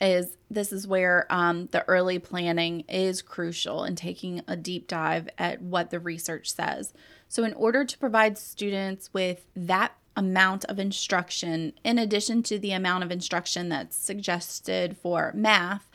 is 0.00 0.36
this 0.50 0.72
is 0.72 0.86
where 0.86 1.26
um, 1.28 1.68
the 1.72 1.86
early 1.86 2.18
planning 2.18 2.80
is 2.88 3.20
crucial 3.20 3.84
in 3.84 3.96
taking 3.96 4.40
a 4.48 4.56
deep 4.56 4.88
dive 4.88 5.28
at 5.36 5.60
what 5.60 5.90
the 5.90 6.00
research 6.00 6.52
says. 6.52 6.94
So, 7.28 7.44
in 7.44 7.52
order 7.52 7.84
to 7.84 7.98
provide 7.98 8.38
students 8.38 9.12
with 9.12 9.46
that 9.54 9.92
amount 10.20 10.66
of 10.66 10.78
instruction, 10.78 11.72
in 11.82 11.98
addition 11.98 12.42
to 12.42 12.58
the 12.58 12.72
amount 12.72 13.02
of 13.02 13.10
instruction 13.10 13.70
that's 13.70 13.96
suggested 13.96 14.94
for 14.98 15.32
math, 15.34 15.90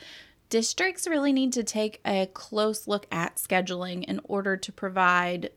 districts 0.49 1.07
really 1.07 1.31
need 1.31 1.53
to 1.53 1.63
take 1.63 2.01
a 2.03 2.25
close 2.33 2.87
look 2.87 3.05
at 3.11 3.35
scheduling 3.35 4.03
in 4.05 4.19
order 4.23 4.57
to 4.57 4.71
provide 4.71 5.51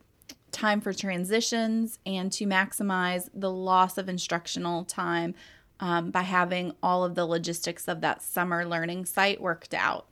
time 0.52 0.82
for 0.82 0.92
transitions 0.92 1.98
and 2.04 2.30
to 2.30 2.44
maximize 2.44 3.30
the 3.32 3.50
loss 3.50 3.96
of 3.96 4.06
instructional 4.06 4.84
time 4.84 5.34
um, 5.80 6.10
by 6.10 6.22
having 6.22 6.74
all 6.82 7.04
of 7.04 7.14
the 7.14 7.24
logistics 7.24 7.88
of 7.88 8.02
that 8.02 8.22
summer 8.22 8.66
learning 8.66 9.06
site 9.06 9.40
worked 9.40 9.72
out. 9.72 10.06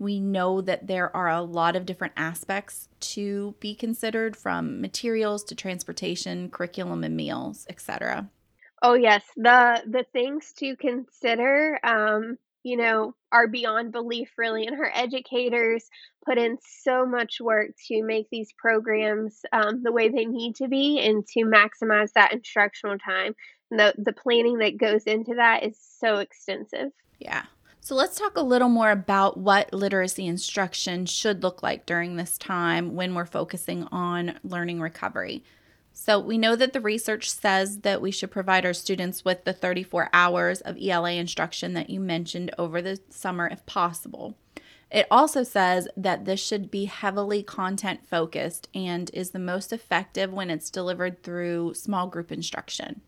We 0.00 0.18
know 0.18 0.60
that 0.62 0.88
there 0.88 1.14
are 1.14 1.28
a 1.28 1.42
lot 1.42 1.76
of 1.76 1.86
different 1.86 2.14
aspects 2.16 2.88
to 3.00 3.54
be 3.60 3.76
considered 3.76 4.36
from 4.36 4.80
materials 4.80 5.44
to 5.44 5.54
transportation, 5.54 6.50
curriculum 6.50 7.04
and 7.04 7.16
meals, 7.16 7.66
etc. 7.68 8.28
Oh 8.82 8.94
yes, 8.94 9.22
the 9.36 9.82
the 9.86 10.04
things 10.12 10.52
to 10.58 10.74
consider 10.74 11.78
um, 11.84 12.38
you 12.62 12.76
know, 12.76 13.14
are 13.30 13.46
beyond 13.46 13.92
belief 13.92 14.32
really 14.36 14.66
and 14.66 14.76
her 14.76 14.90
educators 14.92 15.88
put 16.26 16.36
in 16.36 16.58
so 16.82 17.06
much 17.06 17.40
work 17.40 17.68
to 17.86 18.02
make 18.02 18.28
these 18.30 18.52
programs 18.58 19.40
um, 19.52 19.82
the 19.82 19.92
way 19.92 20.08
they 20.08 20.24
need 20.24 20.56
to 20.56 20.68
be 20.68 20.98
and 20.98 21.26
to 21.26 21.44
maximize 21.44 22.12
that 22.14 22.32
instructional 22.32 22.98
time 22.98 23.34
the 23.70 23.94
the 23.98 24.12
planning 24.12 24.58
that 24.58 24.78
goes 24.78 25.04
into 25.04 25.34
that 25.36 25.62
is 25.62 25.78
so 25.98 26.16
extensive. 26.16 26.90
Yeah. 27.18 27.44
So 27.82 27.94
let's 27.94 28.18
talk 28.18 28.36
a 28.36 28.42
little 28.42 28.68
more 28.68 28.90
about 28.90 29.38
what 29.38 29.72
literacy 29.72 30.26
instruction 30.26 31.06
should 31.06 31.42
look 31.42 31.62
like 31.62 31.86
during 31.86 32.16
this 32.16 32.36
time 32.36 32.94
when 32.94 33.14
we're 33.14 33.24
focusing 33.24 33.84
on 33.90 34.38
learning 34.44 34.80
recovery. 34.80 35.42
So 35.92 36.20
we 36.20 36.36
know 36.36 36.56
that 36.56 36.74
the 36.74 36.80
research 36.80 37.30
says 37.30 37.78
that 37.80 38.02
we 38.02 38.10
should 38.10 38.30
provide 38.30 38.66
our 38.66 38.74
students 38.74 39.24
with 39.24 39.44
the 39.44 39.54
34 39.54 40.10
hours 40.12 40.60
of 40.60 40.76
ELA 40.80 41.12
instruction 41.12 41.72
that 41.72 41.88
you 41.88 42.00
mentioned 42.00 42.50
over 42.58 42.82
the 42.82 43.00
summer 43.08 43.48
if 43.48 43.64
possible. 43.64 44.36
It 44.90 45.06
also 45.10 45.42
says 45.42 45.88
that 45.96 46.26
this 46.26 46.40
should 46.40 46.70
be 46.70 46.84
heavily 46.84 47.42
content 47.42 48.06
focused 48.06 48.68
and 48.74 49.10
is 49.14 49.30
the 49.30 49.38
most 49.38 49.72
effective 49.72 50.32
when 50.32 50.50
it's 50.50 50.70
delivered 50.70 51.22
through 51.22 51.74
small 51.74 52.08
group 52.08 52.30
instruction. 52.30 53.00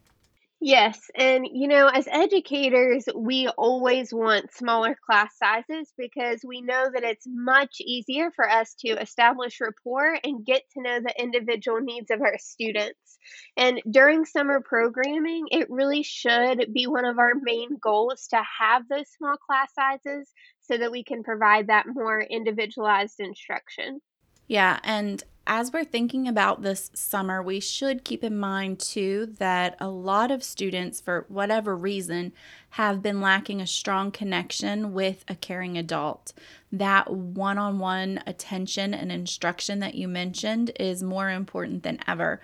Yes, 0.64 1.10
and 1.16 1.44
you 1.52 1.66
know, 1.66 1.88
as 1.88 2.06
educators, 2.08 3.04
we 3.16 3.48
always 3.58 4.14
want 4.14 4.54
smaller 4.54 4.96
class 5.04 5.36
sizes 5.36 5.92
because 5.98 6.44
we 6.46 6.60
know 6.60 6.88
that 6.94 7.02
it's 7.02 7.26
much 7.26 7.80
easier 7.80 8.30
for 8.30 8.48
us 8.48 8.72
to 8.86 8.90
establish 8.90 9.60
rapport 9.60 10.16
and 10.22 10.46
get 10.46 10.62
to 10.74 10.82
know 10.82 11.00
the 11.00 11.20
individual 11.20 11.80
needs 11.80 12.12
of 12.12 12.20
our 12.20 12.38
students. 12.38 13.18
And 13.56 13.82
during 13.90 14.24
summer 14.24 14.60
programming, 14.60 15.46
it 15.50 15.68
really 15.68 16.04
should 16.04 16.72
be 16.72 16.86
one 16.86 17.06
of 17.06 17.18
our 17.18 17.32
main 17.42 17.70
goals 17.82 18.28
to 18.28 18.40
have 18.60 18.86
those 18.88 19.10
small 19.18 19.34
class 19.38 19.72
sizes 19.74 20.30
so 20.60 20.78
that 20.78 20.92
we 20.92 21.02
can 21.02 21.24
provide 21.24 21.66
that 21.66 21.86
more 21.88 22.20
individualized 22.20 23.18
instruction. 23.18 24.00
Yeah, 24.46 24.78
and 24.84 25.24
as 25.46 25.72
we're 25.72 25.84
thinking 25.84 26.28
about 26.28 26.62
this 26.62 26.90
summer, 26.94 27.42
we 27.42 27.58
should 27.58 28.04
keep 28.04 28.22
in 28.22 28.38
mind 28.38 28.78
too 28.78 29.34
that 29.38 29.76
a 29.80 29.88
lot 29.88 30.30
of 30.30 30.44
students, 30.44 31.00
for 31.00 31.24
whatever 31.28 31.76
reason, 31.76 32.32
have 32.70 33.02
been 33.02 33.20
lacking 33.20 33.60
a 33.60 33.66
strong 33.66 34.10
connection 34.10 34.92
with 34.92 35.24
a 35.28 35.34
caring 35.34 35.76
adult. 35.76 36.32
That 36.70 37.12
one 37.12 37.58
on 37.58 37.78
one 37.78 38.22
attention 38.26 38.94
and 38.94 39.10
instruction 39.10 39.80
that 39.80 39.94
you 39.94 40.06
mentioned 40.06 40.70
is 40.78 41.02
more 41.02 41.30
important 41.30 41.82
than 41.82 41.98
ever. 42.06 42.40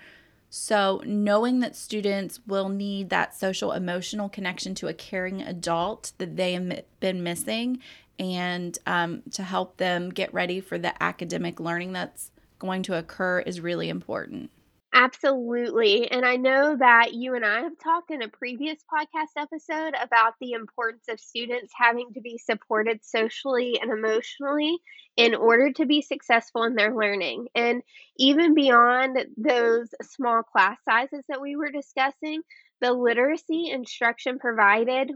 So, 0.51 1.01
knowing 1.05 1.59
that 1.59 1.75
students 1.75 2.39
will 2.47 2.69
need 2.69 3.11
that 3.11 3.35
social 3.35 3.71
emotional 3.71 4.29
connection 4.29 4.73
to 4.75 4.87
a 4.87 4.93
caring 4.93 5.41
adult 5.41 6.11
that 6.17 6.35
they 6.35 6.53
have 6.53 6.81
been 6.99 7.21
missing 7.23 7.79
and 8.17 8.77
um, 8.85 9.21
to 9.31 9.43
help 9.43 9.77
them 9.77 10.09
get 10.09 10.33
ready 10.33 10.59
for 10.59 10.77
the 10.77 11.01
academic 11.01 11.59
learning 11.59 11.93
that's 11.93 12.31
going 12.59 12.83
to 12.83 12.97
occur 12.97 13.39
is 13.39 13.61
really 13.61 13.89
important. 13.89 14.51
Absolutely. 14.93 16.09
And 16.09 16.25
I 16.25 16.35
know 16.35 16.75
that 16.75 17.13
you 17.13 17.35
and 17.35 17.45
I 17.45 17.61
have 17.61 17.77
talked 17.77 18.09
in 18.09 18.23
a 18.23 18.27
previous 18.27 18.79
podcast 18.91 19.37
episode 19.37 19.93
about 20.01 20.33
the 20.41 20.53
importance 20.53 21.05
of 21.09 21.19
students 21.19 21.71
having 21.75 22.11
to 22.13 22.21
be 22.21 22.39
supported 22.39 23.05
socially 23.05 23.79
and 23.79 23.91
emotionally 23.91 24.79
in 25.15 25.35
order 25.35 25.71
to 25.73 25.85
be 25.85 26.01
successful 26.01 26.63
in 26.63 26.73
their 26.73 26.95
learning. 26.95 27.47
And 27.53 27.83
even 28.17 28.55
beyond 28.55 29.25
those 29.37 29.89
small 30.01 30.41
class 30.41 30.77
sizes 30.89 31.23
that 31.29 31.41
we 31.41 31.55
were 31.55 31.71
discussing, 31.71 32.41
the 32.81 32.91
literacy 32.91 33.69
instruction 33.69 34.39
provided 34.39 35.11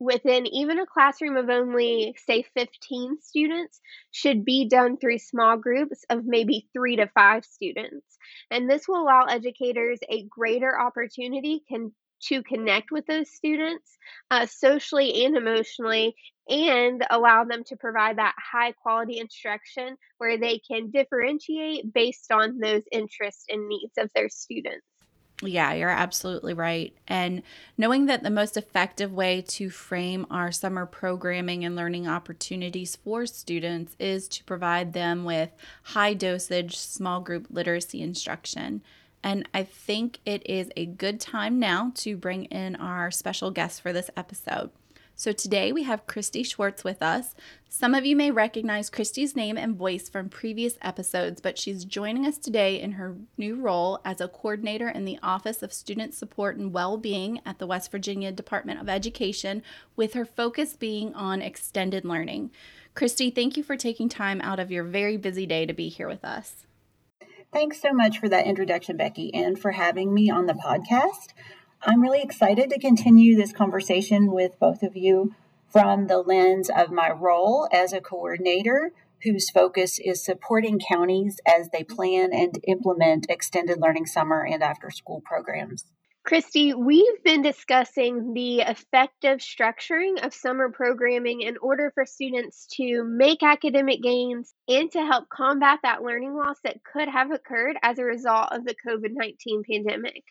within 0.00 0.46
even 0.46 0.78
a 0.78 0.86
classroom 0.86 1.36
of 1.36 1.50
only, 1.50 2.16
say, 2.26 2.42
15 2.54 3.18
students 3.20 3.80
should 4.10 4.44
be 4.46 4.66
done 4.66 4.96
through 4.96 5.18
small 5.18 5.58
groups 5.58 6.04
of 6.08 6.24
maybe 6.24 6.66
three 6.72 6.96
to 6.96 7.06
five 7.08 7.44
students. 7.44 8.18
And 8.50 8.68
this 8.68 8.88
will 8.88 9.02
allow 9.02 9.26
educators 9.26 10.00
a 10.08 10.24
greater 10.24 10.80
opportunity 10.80 11.62
can, 11.68 11.92
to 12.22 12.42
connect 12.42 12.90
with 12.90 13.06
those 13.06 13.30
students 13.30 13.98
uh, 14.30 14.46
socially 14.46 15.24
and 15.26 15.36
emotionally 15.36 16.16
and 16.48 17.04
allow 17.10 17.44
them 17.44 17.62
to 17.64 17.76
provide 17.76 18.16
that 18.16 18.34
high 18.38 18.72
quality 18.72 19.18
instruction 19.18 19.96
where 20.16 20.38
they 20.38 20.58
can 20.58 20.90
differentiate 20.90 21.92
based 21.92 22.32
on 22.32 22.58
those 22.58 22.82
interests 22.90 23.44
and 23.50 23.68
needs 23.68 23.92
of 23.98 24.10
their 24.14 24.30
students. 24.30 24.86
Yeah, 25.42 25.72
you're 25.72 25.88
absolutely 25.88 26.52
right. 26.52 26.92
And 27.08 27.42
knowing 27.78 28.06
that 28.06 28.22
the 28.22 28.30
most 28.30 28.58
effective 28.58 29.10
way 29.10 29.40
to 29.48 29.70
frame 29.70 30.26
our 30.30 30.52
summer 30.52 30.84
programming 30.84 31.64
and 31.64 31.74
learning 31.74 32.06
opportunities 32.06 32.96
for 32.96 33.24
students 33.24 33.96
is 33.98 34.28
to 34.28 34.44
provide 34.44 34.92
them 34.92 35.24
with 35.24 35.50
high 35.84 36.12
dosage 36.12 36.76
small 36.76 37.20
group 37.20 37.46
literacy 37.48 38.02
instruction. 38.02 38.82
And 39.22 39.48
I 39.54 39.62
think 39.62 40.18
it 40.26 40.42
is 40.46 40.70
a 40.76 40.84
good 40.86 41.20
time 41.20 41.58
now 41.58 41.92
to 41.96 42.16
bring 42.16 42.44
in 42.46 42.76
our 42.76 43.10
special 43.10 43.50
guest 43.50 43.80
for 43.80 43.92
this 43.94 44.10
episode. 44.16 44.70
So 45.20 45.32
today 45.32 45.70
we 45.70 45.82
have 45.82 46.06
Christy 46.06 46.42
Schwartz 46.42 46.82
with 46.82 47.02
us. 47.02 47.34
Some 47.68 47.94
of 47.94 48.06
you 48.06 48.16
may 48.16 48.30
recognize 48.30 48.88
Christy's 48.88 49.36
name 49.36 49.58
and 49.58 49.76
voice 49.76 50.08
from 50.08 50.30
previous 50.30 50.78
episodes, 50.80 51.42
but 51.42 51.58
she's 51.58 51.84
joining 51.84 52.24
us 52.24 52.38
today 52.38 52.80
in 52.80 52.92
her 52.92 53.16
new 53.36 53.56
role 53.56 54.00
as 54.02 54.22
a 54.22 54.28
coordinator 54.28 54.88
in 54.88 55.04
the 55.04 55.18
Office 55.22 55.62
of 55.62 55.74
Student 55.74 56.14
Support 56.14 56.56
and 56.56 56.72
Well-Being 56.72 57.42
at 57.44 57.58
the 57.58 57.66
West 57.66 57.90
Virginia 57.90 58.32
Department 58.32 58.80
of 58.80 58.88
Education, 58.88 59.62
with 59.94 60.14
her 60.14 60.24
focus 60.24 60.72
being 60.72 61.14
on 61.14 61.42
extended 61.42 62.06
learning. 62.06 62.50
Christy, 62.94 63.30
thank 63.30 63.58
you 63.58 63.62
for 63.62 63.76
taking 63.76 64.08
time 64.08 64.40
out 64.40 64.58
of 64.58 64.70
your 64.70 64.84
very 64.84 65.18
busy 65.18 65.44
day 65.44 65.66
to 65.66 65.74
be 65.74 65.90
here 65.90 66.08
with 66.08 66.24
us. 66.24 66.64
Thanks 67.52 67.82
so 67.82 67.92
much 67.92 68.18
for 68.18 68.30
that 68.30 68.46
introduction, 68.46 68.96
Becky, 68.96 69.34
and 69.34 69.58
for 69.58 69.72
having 69.72 70.14
me 70.14 70.30
on 70.30 70.46
the 70.46 70.54
podcast. 70.54 71.34
I'm 71.82 72.02
really 72.02 72.20
excited 72.20 72.68
to 72.70 72.78
continue 72.78 73.36
this 73.36 73.54
conversation 73.54 74.32
with 74.32 74.58
both 74.58 74.82
of 74.82 74.96
you 74.96 75.34
from 75.70 76.08
the 76.08 76.18
lens 76.18 76.68
of 76.68 76.90
my 76.90 77.10
role 77.10 77.68
as 77.72 77.94
a 77.94 78.02
coordinator 78.02 78.92
whose 79.22 79.48
focus 79.48 79.98
is 79.98 80.22
supporting 80.22 80.78
counties 80.78 81.40
as 81.46 81.70
they 81.70 81.82
plan 81.82 82.34
and 82.34 82.58
implement 82.68 83.30
extended 83.30 83.80
learning 83.80 84.04
summer 84.04 84.44
and 84.44 84.62
after 84.62 84.90
school 84.90 85.22
programs. 85.24 85.86
Christy, 86.22 86.74
we've 86.74 87.22
been 87.24 87.40
discussing 87.40 88.34
the 88.34 88.60
effective 88.60 89.38
structuring 89.38 90.22
of 90.22 90.34
summer 90.34 90.70
programming 90.70 91.40
in 91.40 91.56
order 91.62 91.90
for 91.94 92.04
students 92.04 92.66
to 92.76 93.04
make 93.04 93.42
academic 93.42 94.02
gains 94.02 94.52
and 94.68 94.92
to 94.92 94.98
help 95.00 95.30
combat 95.30 95.78
that 95.82 96.02
learning 96.02 96.34
loss 96.34 96.58
that 96.62 96.84
could 96.84 97.08
have 97.08 97.30
occurred 97.30 97.78
as 97.82 97.98
a 97.98 98.04
result 98.04 98.48
of 98.52 98.66
the 98.66 98.74
COVID 98.86 99.12
19 99.12 99.62
pandemic. 99.64 100.24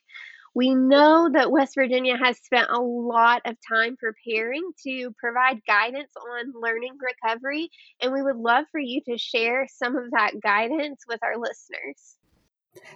We 0.55 0.73
know 0.73 1.29
that 1.31 1.51
West 1.51 1.75
Virginia 1.75 2.17
has 2.17 2.37
spent 2.37 2.69
a 2.69 2.79
lot 2.79 3.41
of 3.45 3.55
time 3.67 3.97
preparing 3.97 4.71
to 4.85 5.11
provide 5.17 5.65
guidance 5.65 6.11
on 6.17 6.53
learning 6.59 6.97
recovery, 6.99 7.69
and 8.01 8.11
we 8.11 8.21
would 8.21 8.35
love 8.35 8.65
for 8.71 8.79
you 8.79 9.01
to 9.07 9.17
share 9.17 9.67
some 9.69 9.95
of 9.95 10.11
that 10.11 10.41
guidance 10.41 11.03
with 11.07 11.19
our 11.23 11.37
listeners. 11.37 12.17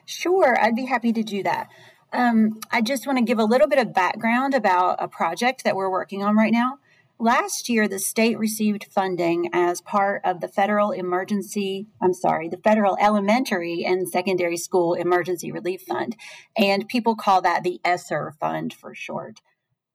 Sure, 0.06 0.58
I'd 0.60 0.76
be 0.76 0.86
happy 0.86 1.14
to 1.14 1.24
do 1.24 1.44
that. 1.44 1.70
Um, 2.12 2.60
I 2.72 2.82
just 2.82 3.08
want 3.08 3.18
to 3.18 3.24
give 3.24 3.40
a 3.40 3.44
little 3.44 3.68
bit 3.68 3.80
of 3.80 3.94
background 3.94 4.54
about 4.54 4.98
a 5.00 5.08
project 5.08 5.64
that 5.64 5.76
we're 5.76 5.90
working 5.90 6.24
on 6.24 6.36
right 6.36 6.54
now. 6.54 6.78
Last 7.24 7.70
year, 7.70 7.88
the 7.88 8.00
state 8.00 8.38
received 8.38 8.88
funding 8.92 9.50
as 9.54 9.80
part 9.80 10.20
of 10.26 10.42
the 10.42 10.50
federal 10.50 10.92
emergency, 10.92 11.88
I'm 12.02 12.14
sorry, 12.14 12.50
the 12.50 12.58
federal 12.58 12.98
elementary 13.00 13.86
and 13.86 14.10
secondary 14.10 14.58
school 14.58 14.94
emergency 14.94 15.50
relief 15.50 15.84
fund. 15.84 16.18
And 16.58 16.86
people 16.90 17.16
call 17.16 17.42
that 17.44 17.64
the 17.64 17.80
ESSER 17.86 18.34
fund 18.42 18.74
for 18.74 18.94
short. 18.94 19.40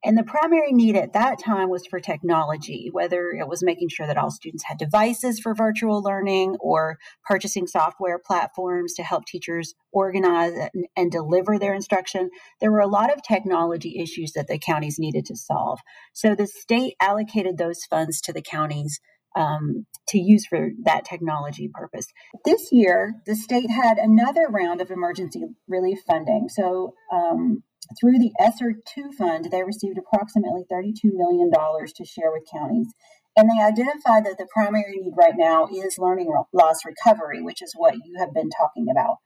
And 0.05 0.17
the 0.17 0.23
primary 0.23 0.73
need 0.73 0.95
at 0.95 1.13
that 1.15 1.41
time 1.43 1.71
was 1.71 1.85
for 1.85 1.99
technology, 1.99 2.89
whether 2.93 3.31
it 3.31 3.49
was 3.49 3.65
making 3.65 3.89
sure 3.89 4.07
that 4.07 4.17
all 4.17 4.31
students 4.31 4.65
had 4.65 4.79
devices 4.79 5.41
for 5.41 5.55
virtual 5.55 6.03
learning 6.03 6.57
or 6.61 6.99
purchasing 7.25 7.67
software 7.67 8.21
platforms 8.25 8.95
to 8.95 9.03
help 9.03 9.25
teachers 9.27 9.75
organize 9.91 10.53
and, 10.53 10.87
and, 10.97 11.11
deliver 11.11 11.59
their 11.59 11.75
instruction. 11.75 12.31
There 12.61 12.71
were 12.71 12.81
a 12.81 12.87
lot 12.87 13.13
of 13.13 13.23
technology 13.23 13.99
issues 13.99 14.33
that 14.33 14.47
the 14.47 14.59
counties 14.59 15.01
needed 15.01 15.25
to 15.27 15.37
solve. 15.37 15.81
So 16.13 16.35
the 16.35 16.47
state 16.47 16.95
allocated 17.01 17.59
those 17.59 17.85
funds 17.85 18.21
to 18.23 18.33
the 18.33 18.43
counties 18.43 19.01
um, 19.39 19.87
to 20.09 20.19
use 20.19 20.45
for 20.47 20.71
that 20.85 21.05
technology 21.05 21.71
purpose. 21.73 22.07
This 22.45 22.73
year, 22.73 23.15
the 23.25 23.37
state 23.37 23.71
had 23.71 23.99
another 23.99 24.47
round 24.49 24.81
of 24.81 24.91
emergency 24.91 25.45
relief 25.69 26.01
funding. 26.07 26.49
So 26.49 26.95
um, 27.13 27.63
through 28.01 28.19
the 28.19 28.33
ESSER 28.41 28.75
2 28.95 29.13
fund, 29.17 29.49
they 29.51 29.63
received 29.63 29.97
approximately 29.97 30.65
$32 30.71 31.13
million 31.15 31.51
to 31.51 32.05
share 32.05 32.33
with 32.33 32.43
counties. 32.53 32.89
And 33.37 33.49
they 33.49 33.63
identified 33.63 34.27
that 34.27 34.37
the 34.39 34.49
primary 34.53 34.99
need 34.99 35.13
right 35.17 35.35
now 35.37 35.69
is 35.73 35.99
learning 35.99 36.35
loss 36.53 36.79
recovery, 36.85 37.41
which 37.41 37.63
is 37.63 37.73
what 37.77 37.95
you 37.95 38.17
have 38.19 38.35
been 38.35 38.51
talking 38.51 38.87
about. 38.91 39.19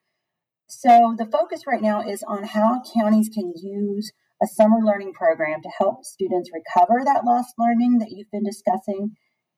So 0.66 1.14
the 1.16 1.26
focus 1.26 1.62
right 1.66 1.80
now 1.80 2.02
is 2.02 2.22
on 2.26 2.44
how 2.44 2.82
counties 2.94 3.30
can 3.32 3.54
use 3.56 4.12
a 4.42 4.46
summer 4.46 4.78
learning 4.84 5.12
program 5.14 5.62
to 5.62 5.70
help 5.78 6.04
students 6.04 6.50
recover 6.52 7.00
that 7.04 7.24
lost 7.24 7.54
learning 7.58 7.98
that 7.98 8.10
you've 8.10 8.30
been 8.30 8.44
discussing 8.44 9.12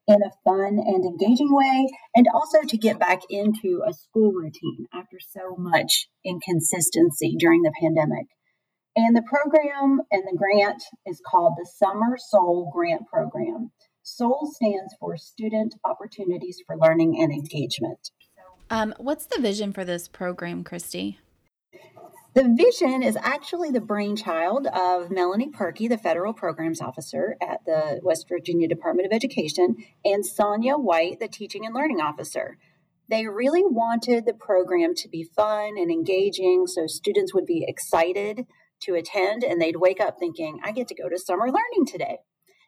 in 0.07 0.23
a 0.23 0.31
fun 0.45 0.79
and 0.79 1.05
engaging 1.05 1.55
way, 1.55 1.89
and 2.15 2.27
also 2.35 2.59
to 2.67 2.77
get 2.77 2.99
back 2.99 3.23
into 3.31 3.83
a 3.87 3.93
school 3.93 4.33
routine 4.33 4.87
after 4.93 5.19
so 5.19 5.57
much 5.57 6.09
inconsistency 6.25 7.35
during 7.39 7.63
the 7.63 7.73
pandemic. 7.81 8.27
And 8.97 9.17
the 9.17 9.23
program 9.23 10.03
and 10.11 10.23
the 10.23 10.37
grant 10.37 10.83
is 11.05 11.21
called 11.27 11.55
the 11.57 11.69
Summer 11.79 12.17
SOLE 12.17 12.71
Grant 12.73 13.07
Program. 13.09 13.73
SOLE 14.03 14.51
stands 14.55 14.95
for 15.01 15.17
Student 15.17 15.75
Opportunities 15.85 16.59
for 16.67 16.77
Learning 16.77 17.21
and 17.21 17.33
Engagement. 17.33 18.11
Um, 18.71 18.95
what's 18.99 19.27
the 19.27 19.41
vision 19.41 19.73
for 19.73 19.85
this 19.85 20.09
program, 20.09 20.63
Christy? 20.63 21.19
The 22.35 22.53
vision 22.53 23.05
is 23.05 23.17
actually 23.23 23.71
the 23.71 23.81
brainchild 23.81 24.67
of 24.67 25.09
Melanie 25.09 25.53
Purkey, 25.53 25.89
the 25.89 25.97
federal 25.97 26.33
programs 26.33 26.81
officer 26.81 27.37
at 27.41 27.61
the 27.65 28.01
West 28.03 28.29
Virginia 28.29 28.67
Department 28.67 29.07
of 29.07 29.15
Education, 29.15 29.77
and 30.05 30.27
Sonia 30.27 30.75
White, 30.75 31.21
the 31.21 31.29
teaching 31.29 31.65
and 31.65 31.73
learning 31.73 32.01
officer. 32.01 32.59
They 33.09 33.29
really 33.29 33.63
wanted 33.65 34.27
the 34.27 34.35
program 34.35 34.97
to 34.97 35.09
be 35.09 35.23
fun 35.23 35.79
and 35.79 35.93
engaging 35.93 36.67
so 36.67 36.89
students 36.89 37.33
would 37.33 37.47
be 37.47 37.65
excited 37.69 38.47
to 38.81 38.97
attend, 38.97 39.45
and 39.45 39.63
they'd 39.63 39.77
wake 39.77 40.01
up 40.01 40.19
thinking, 40.19 40.59
I 40.65 40.73
get 40.73 40.89
to 40.89 40.95
go 40.97 41.09
to 41.09 41.17
summer 41.17 41.47
learning 41.47 41.87
today. 41.87 42.19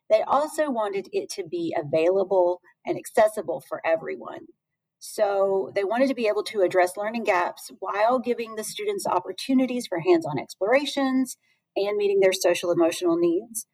They 0.09 0.22
also 0.22 0.70
wanted 0.70 1.09
it 1.11 1.29
to 1.31 1.44
be 1.44 1.74
available 1.76 2.61
and 2.85 2.96
accessible 2.96 3.64
for 3.68 3.85
everyone. 3.85 4.46
So 4.98 5.70
they 5.74 5.85
wanted 5.85 6.09
to 6.09 6.14
be 6.14 6.26
able 6.26 6.42
to 6.44 6.62
address 6.62 6.96
learning 6.96 7.24
gaps 7.24 7.70
while 7.80 8.18
giving 8.18 8.56
the 8.56 8.64
students 8.64 9.06
opportunities 9.06 9.87
for 9.87 10.00
hands 10.00 10.26
on 10.26 10.38
explorations 10.38 11.37
and 11.76 11.96
meeting 11.96 12.20
their 12.20 12.32
social 12.32 12.70
emotional 12.70 13.16
needs. 13.16 13.66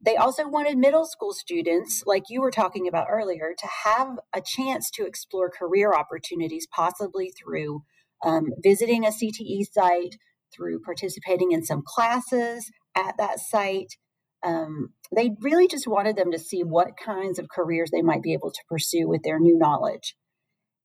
They 0.00 0.16
also 0.16 0.48
wanted 0.48 0.78
middle 0.78 1.04
school 1.04 1.32
students, 1.32 2.04
like 2.06 2.24
you 2.28 2.40
were 2.40 2.52
talking 2.52 2.86
about 2.86 3.08
earlier, 3.10 3.52
to 3.58 3.68
have 3.84 4.18
a 4.32 4.40
chance 4.40 4.90
to 4.92 5.04
explore 5.04 5.50
career 5.50 5.92
opportunities, 5.92 6.68
possibly 6.72 7.32
through 7.32 7.82
um, 8.24 8.46
visiting 8.62 9.04
a 9.04 9.10
CTE 9.10 9.64
site, 9.72 10.16
through 10.54 10.80
participating 10.80 11.50
in 11.50 11.64
some 11.64 11.82
classes 11.84 12.70
at 12.96 13.16
that 13.18 13.40
site. 13.40 13.96
Um, 14.44 14.90
they 15.14 15.30
really 15.40 15.66
just 15.66 15.88
wanted 15.88 16.16
them 16.16 16.30
to 16.30 16.38
see 16.38 16.62
what 16.62 16.96
kinds 16.96 17.40
of 17.40 17.48
careers 17.48 17.90
they 17.90 18.02
might 18.02 18.22
be 18.22 18.34
able 18.34 18.52
to 18.52 18.60
pursue 18.68 19.08
with 19.08 19.22
their 19.24 19.40
new 19.40 19.58
knowledge. 19.58 20.14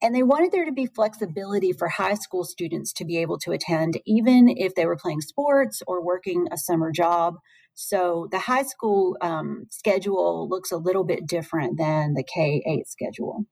And 0.03 0.13
they 0.13 0.21
wanted 0.21 0.51
there 0.51 0.65
to 0.65 0.73
be 0.73 0.85
flexibility 0.85 1.71
for 1.71 1.87
high 1.87 2.15
school 2.15 2.43
students 2.43 2.91
to 2.93 3.05
be 3.05 3.19
able 3.19 3.39
to 3.39 3.51
attend, 3.51 4.01
even 4.05 4.49
if 4.49 4.75
they 4.75 4.85
were 4.85 4.97
playing 4.97 5.21
sports 5.21 5.81
or 5.87 6.03
working 6.03 6.45
a 6.51 6.57
summer 6.57 6.91
job. 6.91 7.35
So 7.73 8.27
the 8.29 8.39
high 8.39 8.63
school 8.63 9.17
um, 9.21 9.65
schedule 9.71 10.49
looks 10.49 10.71
a 10.71 10.77
little 10.77 11.05
bit 11.05 11.25
different 11.25 11.77
than 11.77 12.15
the 12.15 12.23
K 12.23 12.61
8 12.67 12.85
schedule. 12.85 13.45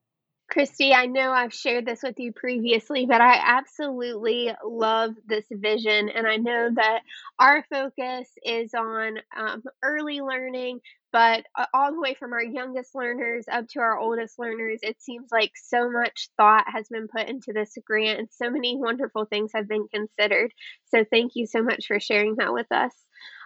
Christy, 0.51 0.93
I 0.93 1.07
know 1.07 1.31
I've 1.31 1.53
shared 1.53 1.85
this 1.87 2.03
with 2.03 2.19
you 2.19 2.33
previously, 2.33 3.07
but 3.07 3.21
I 3.21 3.35
absolutely 3.43 4.51
love 4.65 5.15
this 5.27 5.45
vision. 5.51 6.09
And 6.09 6.27
I 6.27 6.37
know 6.37 6.69
that 6.75 7.01
our 7.39 7.65
focus 7.71 8.29
is 8.45 8.73
on 8.75 9.17
um, 9.35 9.63
early 9.83 10.21
learning, 10.21 10.81
but 11.13 11.45
uh, 11.57 11.65
all 11.73 11.93
the 11.93 12.01
way 12.01 12.15
from 12.15 12.33
our 12.33 12.43
youngest 12.43 12.95
learners 12.95 13.45
up 13.51 13.67
to 13.69 13.79
our 13.79 13.97
oldest 13.99 14.39
learners, 14.39 14.81
it 14.83 15.01
seems 15.01 15.29
like 15.31 15.53
so 15.55 15.89
much 15.89 16.29
thought 16.37 16.65
has 16.67 16.87
been 16.89 17.07
put 17.07 17.29
into 17.29 17.53
this 17.53 17.77
grant 17.85 18.19
and 18.19 18.29
so 18.31 18.51
many 18.51 18.77
wonderful 18.77 19.25
things 19.25 19.51
have 19.55 19.69
been 19.69 19.87
considered. 19.87 20.53
So 20.89 21.05
thank 21.09 21.31
you 21.35 21.47
so 21.47 21.63
much 21.63 21.87
for 21.87 21.99
sharing 21.99 22.35
that 22.37 22.53
with 22.53 22.71
us. 22.71 22.93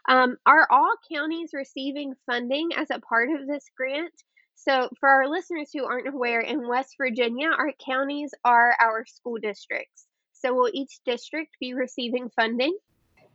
Um, 0.09 0.37
are 0.45 0.67
all 0.71 0.95
counties 1.11 1.51
receiving 1.53 2.15
funding 2.25 2.71
as 2.75 2.89
a 2.91 2.99
part 2.99 3.29
of 3.29 3.47
this 3.47 3.65
grant? 3.77 4.13
So, 4.55 4.89
for 4.99 5.09
our 5.09 5.27
listeners 5.29 5.69
who 5.73 5.85
aren't 5.85 6.07
aware, 6.07 6.39
in 6.39 6.67
West 6.67 6.95
Virginia, 6.97 7.49
our 7.49 7.71
counties 7.85 8.33
are 8.43 8.75
our 8.79 9.05
school 9.05 9.37
districts. 9.41 10.07
So, 10.33 10.53
will 10.53 10.71
each 10.73 10.99
district 11.05 11.57
be 11.59 11.73
receiving 11.73 12.29
funding? 12.29 12.77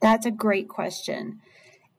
That's 0.01 0.27
a 0.27 0.31
great 0.31 0.69
question. 0.69 1.41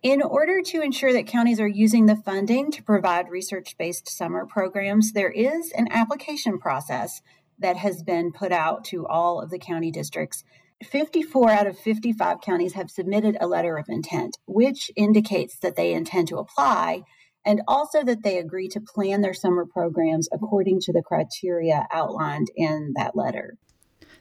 In 0.01 0.23
order 0.23 0.61
to 0.63 0.81
ensure 0.81 1.13
that 1.13 1.27
counties 1.27 1.59
are 1.59 1.67
using 1.67 2.07
the 2.07 2.15
funding 2.15 2.71
to 2.71 2.81
provide 2.81 3.29
research 3.29 3.77
based 3.77 4.09
summer 4.09 4.47
programs, 4.47 5.13
there 5.13 5.29
is 5.29 5.71
an 5.73 5.87
application 5.91 6.57
process 6.57 7.21
that 7.59 7.77
has 7.77 8.01
been 8.01 8.31
put 8.31 8.51
out 8.51 8.83
to 8.85 9.05
all 9.05 9.39
of 9.39 9.51
the 9.51 9.59
county 9.59 9.91
districts. 9.91 10.43
54 10.83 11.51
out 11.51 11.67
of 11.67 11.77
55 11.77 12.41
counties 12.41 12.73
have 12.73 12.89
submitted 12.89 13.37
a 13.39 13.45
letter 13.45 13.77
of 13.77 13.87
intent, 13.87 14.39
which 14.47 14.89
indicates 14.95 15.59
that 15.59 15.75
they 15.75 15.93
intend 15.93 16.27
to 16.29 16.39
apply 16.39 17.03
and 17.45 17.61
also 17.67 18.03
that 18.03 18.23
they 18.23 18.37
agree 18.37 18.67
to 18.69 18.81
plan 18.81 19.21
their 19.21 19.33
summer 19.33 19.65
programs 19.65 20.29
according 20.31 20.79
to 20.81 20.93
the 20.93 21.01
criteria 21.01 21.87
outlined 21.91 22.49
in 22.55 22.93
that 22.95 23.15
letter. 23.15 23.57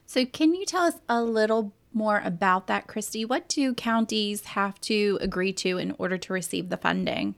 So, 0.07 0.27
can 0.27 0.55
you 0.55 0.67
tell 0.67 0.85
us 0.85 1.01
a 1.09 1.23
little 1.23 1.73
more 1.93 2.21
about 2.25 2.67
that, 2.67 2.87
Christy? 2.87 3.25
What 3.25 3.49
do 3.49 3.75
counties 3.75 4.45
have 4.45 4.81
to 4.83 5.19
agree 5.21 5.53
to 5.55 5.79
in 5.79 5.95
order 5.99 6.19
to 6.19 6.33
receive 6.33 6.69
the 6.69 6.77
funding? 6.77 7.35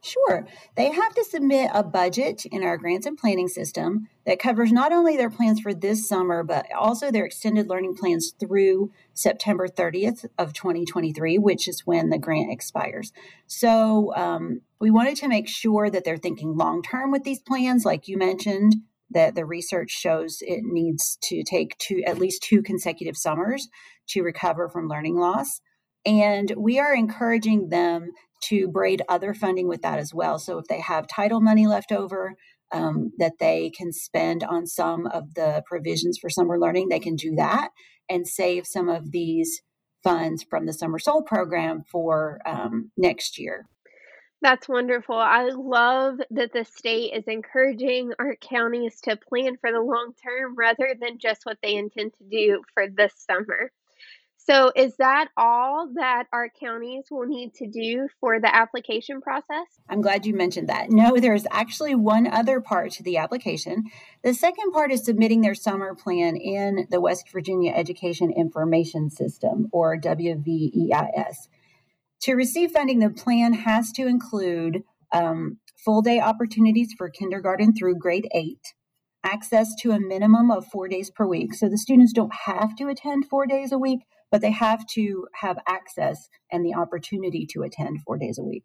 Sure. 0.00 0.46
They 0.76 0.92
have 0.92 1.14
to 1.14 1.24
submit 1.24 1.70
a 1.74 1.82
budget 1.82 2.46
in 2.46 2.62
our 2.62 2.76
grants 2.76 3.06
and 3.06 3.18
planning 3.18 3.48
system 3.48 4.06
that 4.26 4.38
covers 4.38 4.70
not 4.70 4.92
only 4.92 5.16
their 5.16 5.30
plans 5.30 5.60
for 5.60 5.74
this 5.74 6.08
summer, 6.08 6.44
but 6.44 6.66
also 6.72 7.10
their 7.10 7.24
extended 7.24 7.68
learning 7.68 7.96
plans 7.96 8.32
through 8.38 8.92
September 9.12 9.66
30th 9.66 10.24
of 10.38 10.52
2023, 10.52 11.38
which 11.38 11.66
is 11.66 11.84
when 11.84 12.10
the 12.10 12.18
grant 12.18 12.52
expires. 12.52 13.12
So 13.48 14.14
um, 14.14 14.60
we 14.80 14.90
wanted 14.90 15.16
to 15.16 15.28
make 15.28 15.48
sure 15.48 15.90
that 15.90 16.04
they're 16.04 16.16
thinking 16.16 16.56
long 16.56 16.82
term 16.82 17.10
with 17.10 17.24
these 17.24 17.40
plans, 17.40 17.84
like 17.84 18.06
you 18.06 18.16
mentioned, 18.16 18.76
that 19.10 19.34
the 19.34 19.44
research 19.44 19.90
shows 19.90 20.38
it 20.42 20.60
needs 20.62 21.18
to 21.22 21.42
take 21.42 21.76
two 21.78 22.02
at 22.06 22.18
least 22.18 22.42
two 22.42 22.62
consecutive 22.62 23.16
summers 23.16 23.68
to 24.08 24.22
recover 24.22 24.68
from 24.68 24.88
learning 24.88 25.16
loss. 25.16 25.60
And 26.04 26.52
we 26.56 26.78
are 26.78 26.94
encouraging 26.94 27.68
them 27.68 28.10
to 28.44 28.68
braid 28.68 29.02
other 29.08 29.34
funding 29.34 29.68
with 29.68 29.82
that 29.82 29.98
as 29.98 30.14
well. 30.14 30.38
So 30.38 30.58
if 30.58 30.66
they 30.66 30.80
have 30.80 31.06
title 31.08 31.40
money 31.40 31.66
left 31.66 31.92
over, 31.92 32.34
um, 32.72 33.12
that 33.18 33.34
they 33.40 33.70
can 33.70 33.92
spend 33.92 34.44
on 34.44 34.66
some 34.66 35.06
of 35.06 35.34
the 35.34 35.62
provisions 35.66 36.18
for 36.18 36.30
summer 36.30 36.58
learning, 36.58 36.88
they 36.88 37.00
can 37.00 37.16
do 37.16 37.34
that 37.36 37.70
and 38.08 38.26
save 38.26 38.66
some 38.66 38.88
of 38.88 39.10
these 39.10 39.62
funds 40.02 40.44
from 40.48 40.66
the 40.66 40.72
Summer 40.72 40.98
SOLE 40.98 41.22
program 41.22 41.82
for 41.90 42.40
um, 42.46 42.90
next 42.96 43.38
year. 43.38 43.66
That's 44.40 44.68
wonderful. 44.68 45.16
I 45.16 45.50
love 45.52 46.20
that 46.30 46.52
the 46.52 46.64
state 46.64 47.12
is 47.12 47.24
encouraging 47.26 48.12
our 48.20 48.36
counties 48.36 49.00
to 49.02 49.16
plan 49.16 49.56
for 49.60 49.72
the 49.72 49.80
long 49.80 50.12
term 50.22 50.54
rather 50.56 50.94
than 51.00 51.18
just 51.18 51.44
what 51.44 51.58
they 51.60 51.74
intend 51.74 52.14
to 52.18 52.24
do 52.24 52.62
for 52.72 52.86
this 52.88 53.12
summer. 53.28 53.72
So, 54.48 54.72
is 54.74 54.96
that 54.96 55.28
all 55.36 55.90
that 55.96 56.24
our 56.32 56.48
counties 56.48 57.04
will 57.10 57.26
need 57.26 57.52
to 57.56 57.66
do 57.66 58.08
for 58.18 58.40
the 58.40 58.54
application 58.54 59.20
process? 59.20 59.66
I'm 59.90 60.00
glad 60.00 60.24
you 60.24 60.34
mentioned 60.34 60.70
that. 60.70 60.88
No, 60.88 61.18
there's 61.18 61.46
actually 61.50 61.94
one 61.94 62.26
other 62.26 62.62
part 62.62 62.92
to 62.92 63.02
the 63.02 63.18
application. 63.18 63.84
The 64.24 64.32
second 64.32 64.72
part 64.72 64.90
is 64.90 65.04
submitting 65.04 65.42
their 65.42 65.54
summer 65.54 65.94
plan 65.94 66.36
in 66.36 66.86
the 66.90 66.98
West 66.98 67.30
Virginia 67.30 67.72
Education 67.72 68.32
Information 68.32 69.10
System, 69.10 69.68
or 69.70 70.00
WVEIS. 70.00 71.48
To 72.22 72.34
receive 72.34 72.70
funding, 72.70 73.00
the 73.00 73.10
plan 73.10 73.52
has 73.52 73.92
to 73.92 74.06
include 74.06 74.82
um, 75.12 75.58
full 75.76 76.00
day 76.00 76.20
opportunities 76.20 76.94
for 76.96 77.10
kindergarten 77.10 77.74
through 77.74 77.98
grade 77.98 78.28
eight, 78.32 78.72
access 79.22 79.74
to 79.82 79.90
a 79.90 80.00
minimum 80.00 80.50
of 80.50 80.64
four 80.72 80.88
days 80.88 81.10
per 81.10 81.26
week. 81.26 81.52
So 81.52 81.68
the 81.68 81.76
students 81.76 82.14
don't 82.14 82.32
have 82.46 82.74
to 82.76 82.88
attend 82.88 83.26
four 83.26 83.46
days 83.46 83.72
a 83.72 83.78
week 83.78 84.00
but 84.30 84.40
they 84.40 84.50
have 84.50 84.86
to 84.86 85.26
have 85.40 85.58
access 85.66 86.28
and 86.50 86.64
the 86.64 86.74
opportunity 86.74 87.46
to 87.50 87.62
attend 87.62 88.02
four 88.02 88.18
days 88.18 88.38
a 88.38 88.44
week. 88.44 88.64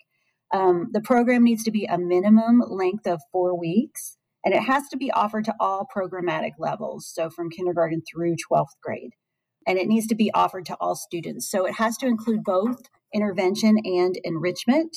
Um, 0.54 0.89
the 0.91 1.02
program 1.02 1.43
needs 1.43 1.63
to 1.63 1.71
be 1.71 1.86
a 1.86 1.97
minimum 1.97 2.62
length 2.67 3.08
of 3.08 3.21
four 3.32 3.58
weeks, 3.58 4.17
and 4.45 4.54
it 4.54 4.62
has 4.62 4.88
to 4.89 4.97
be 4.97 5.12
offered 5.12 5.45
to 5.45 5.56
all 5.60 5.88
programmatic 5.95 6.54
levels, 6.60 7.10
so 7.12 7.30
from 7.30 7.49
kindergarten 7.49 8.02
through 8.02 8.36
12th 8.52 8.76
grade. 8.82 9.12
And 9.65 9.80
it 9.80 9.88
needs 9.88 10.08
to 10.08 10.15
be 10.15 10.32
offered 10.34 10.65
to 10.67 10.76
all 10.80 10.95
students. 10.95 11.49
So 11.49 11.65
it 11.65 11.76
has 11.76 11.97
to 11.97 12.08
include 12.08 12.43
both 12.43 12.84
intervention 13.13 13.80
and 13.84 14.15
enrichment, 14.23 14.95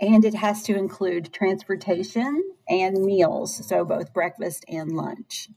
and 0.00 0.24
it 0.24 0.34
has 0.34 0.62
to 0.64 0.76
include 0.76 1.32
transportation 1.32 2.42
and 2.68 3.02
meals, 3.02 3.66
so 3.66 3.84
both 3.84 4.12
breakfast 4.12 4.64
and 4.68 4.92
lunch. 4.92 5.48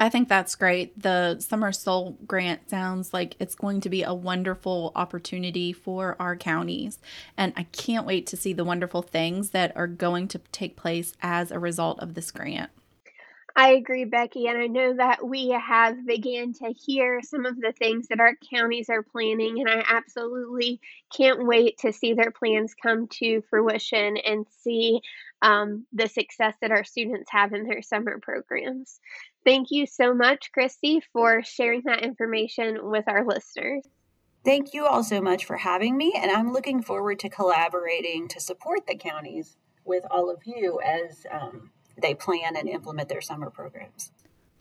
I 0.00 0.08
think 0.08 0.28
that's 0.28 0.54
great. 0.54 1.00
The 1.02 1.40
Summer 1.40 1.72
SOLE 1.72 2.16
grant 2.24 2.70
sounds 2.70 3.12
like 3.12 3.34
it's 3.40 3.56
going 3.56 3.80
to 3.80 3.88
be 3.88 4.04
a 4.04 4.14
wonderful 4.14 4.92
opportunity 4.94 5.72
for 5.72 6.14
our 6.20 6.36
counties. 6.36 6.98
And 7.36 7.52
I 7.56 7.64
can't 7.64 8.06
wait 8.06 8.26
to 8.28 8.36
see 8.36 8.52
the 8.52 8.64
wonderful 8.64 9.02
things 9.02 9.50
that 9.50 9.76
are 9.76 9.88
going 9.88 10.28
to 10.28 10.38
take 10.52 10.76
place 10.76 11.14
as 11.20 11.50
a 11.50 11.58
result 11.58 11.98
of 11.98 12.14
this 12.14 12.30
grant. 12.30 12.70
I 13.56 13.70
agree, 13.70 14.04
Becky, 14.04 14.46
and 14.46 14.56
I 14.56 14.68
know 14.68 14.94
that 14.94 15.26
we 15.26 15.48
have 15.48 16.06
began 16.06 16.52
to 16.62 16.68
hear 16.68 17.20
some 17.22 17.44
of 17.44 17.60
the 17.60 17.72
things 17.72 18.06
that 18.06 18.20
our 18.20 18.36
counties 18.54 18.88
are 18.88 19.02
planning, 19.02 19.58
and 19.58 19.68
I 19.68 19.82
absolutely 19.88 20.80
can't 21.12 21.44
wait 21.44 21.78
to 21.78 21.92
see 21.92 22.14
their 22.14 22.30
plans 22.30 22.72
come 22.80 23.08
to 23.18 23.42
fruition 23.50 24.16
and 24.18 24.46
see 24.62 25.00
um, 25.42 25.86
the 25.92 26.08
success 26.08 26.54
that 26.60 26.70
our 26.70 26.84
students 26.84 27.30
have 27.30 27.52
in 27.52 27.66
their 27.66 27.82
summer 27.82 28.18
programs. 28.20 29.00
Thank 29.44 29.70
you 29.70 29.86
so 29.86 30.14
much, 30.14 30.50
Christy, 30.52 31.02
for 31.12 31.42
sharing 31.42 31.82
that 31.84 32.02
information 32.02 32.90
with 32.90 33.04
our 33.08 33.24
listeners. 33.24 33.84
Thank 34.44 34.72
you 34.72 34.86
all 34.86 35.04
so 35.04 35.20
much 35.20 35.44
for 35.44 35.56
having 35.56 35.96
me, 35.96 36.14
and 36.16 36.30
I'm 36.30 36.52
looking 36.52 36.82
forward 36.82 37.18
to 37.20 37.28
collaborating 37.28 38.28
to 38.28 38.40
support 38.40 38.86
the 38.86 38.96
counties 38.96 39.56
with 39.84 40.04
all 40.10 40.30
of 40.30 40.40
you 40.44 40.80
as 40.80 41.26
um, 41.30 41.70
they 42.00 42.14
plan 42.14 42.56
and 42.56 42.68
implement 42.68 43.08
their 43.08 43.20
summer 43.20 43.50
programs. 43.50 44.12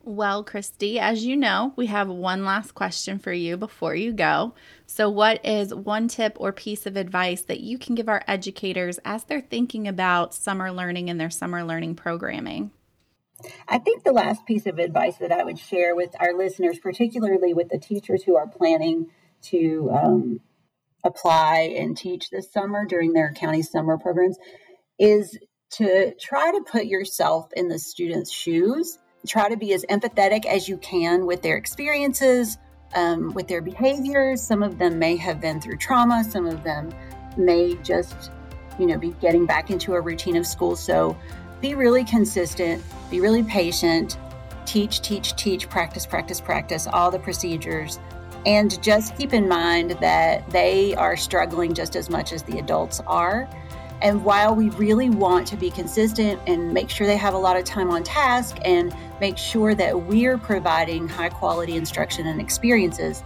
Well, 0.08 0.42
Christy, 0.42 1.02
as 1.02 1.26
you 1.26 1.36
know, 1.36 1.74
we 1.76 1.88
have 1.88 2.08
one 2.08 2.46
last 2.46 2.74
question 2.74 3.20
for 3.20 3.34
you 3.34 3.58
before 3.58 3.94
you 3.94 4.14
go. 4.14 4.54
So, 4.86 5.10
what 5.10 5.46
is 5.46 5.76
one 5.76 6.08
tip 6.08 6.38
or 6.40 6.54
piece 6.54 6.86
of 6.86 6.96
advice 6.96 7.42
that 7.42 7.60
you 7.60 7.78
can 7.78 7.94
give 7.94 8.08
our 8.08 8.24
educators 8.26 9.02
as 9.04 9.26
they're 9.26 9.42
thinking 9.42 9.86
about 9.86 10.34
summer 10.34 10.72
learning 10.72 11.10
and 11.10 11.20
their 11.20 11.30
summer 11.30 11.62
learning 11.62 11.96
programming? 11.96 12.72
I 13.68 13.80
think 13.80 14.06
the 14.06 14.14
last 14.14 14.46
piece 14.46 14.66
of 14.66 14.80
advice 14.80 15.18
that 15.18 15.34
I 15.34 15.44
would 15.44 15.60
share 15.60 15.94
with 15.94 16.12
our 16.22 16.34
listeners, 16.34 16.80
particularly 16.80 17.54
with 17.54 17.68
the 17.68 17.78
teachers 17.78 18.24
who 18.24 18.38
are 18.38 18.48
planning 18.48 19.08
to 19.48 19.92
um, 19.92 20.40
apply 21.04 21.74
and 21.78 21.98
teach 21.98 22.30
this 22.30 22.50
summer 22.50 22.86
during 22.86 23.12
their 23.12 23.34
county 23.34 23.62
summer 23.62 23.98
programs 23.98 24.38
is 24.98 25.38
to 25.72 26.14
try 26.18 26.50
to 26.54 26.62
put 26.62 26.86
yourself 26.86 27.50
in 27.58 27.68
the 27.68 27.78
students' 27.78 28.32
shoes. 28.32 29.00
Try 29.28 29.50
to 29.50 29.58
be 29.58 29.74
as 29.74 29.84
empathetic 29.90 30.46
as 30.46 30.70
you 30.70 30.78
can 30.78 31.26
with 31.26 31.42
their 31.42 31.58
experiences, 31.58 32.58
um, 32.96 33.34
with 33.34 33.48
their 33.48 33.62
behaviors. 33.62 34.42
Some 34.42 34.64
of 34.64 34.78
them 34.78 34.98
may 34.98 35.18
have 35.18 35.42
been 35.42 35.60
through 35.60 35.78
trauma, 35.78 36.24
some 36.24 36.48
of 36.48 36.64
them 36.64 36.94
may 37.36 37.76
just, 37.84 38.32
you 38.80 38.86
know, 38.86 38.98
be 38.98 39.12
getting 39.22 39.46
back 39.46 39.70
into 39.70 39.96
a 39.96 40.02
routine 40.02 40.38
of 40.38 40.48
school. 40.48 40.76
So 40.76 41.18
be 41.62 41.76
really 41.76 42.06
consistent, 42.06 42.84
be 43.12 43.20
really 43.20 43.44
patient, 43.44 44.18
teach, 44.66 45.02
teach, 45.02 45.36
teach, 45.36 45.70
practice, 45.70 46.06
practice, 46.06 46.40
practice, 46.40 46.88
all 46.88 47.12
the 47.12 47.20
procedures. 47.20 48.00
And 48.46 48.82
just 48.82 49.18
keep 49.18 49.34
in 49.34 49.48
mind 49.48 49.92
that 50.00 50.50
they 50.52 50.96
are 50.96 51.18
struggling 51.18 51.74
just 51.74 51.96
as 51.96 52.10
much 52.10 52.32
as 52.32 52.44
the 52.44 52.60
adults 52.60 53.02
are. 53.08 53.50
And 54.02 54.24
while 54.24 54.56
we 54.56 54.70
really 54.72 55.10
want 55.10 55.48
to 55.48 55.58
be 55.58 55.72
consistent 55.72 56.40
and 56.48 56.72
make 56.72 56.90
sure 56.90 57.08
they 57.08 57.18
have 57.18 57.34
a 57.34 57.38
lot 57.38 57.58
of 57.58 57.66
time 57.66 57.90
on 57.90 58.04
task 58.04 58.58
and 58.64 58.96
make 59.20 59.38
sure 59.38 59.76
that 59.76 60.04
we're 60.04 60.38
providing 60.38 61.08
high 61.08 61.30
quality 61.30 61.76
instruction 61.76 62.28
and 62.28 62.40
experiences, 62.40 63.24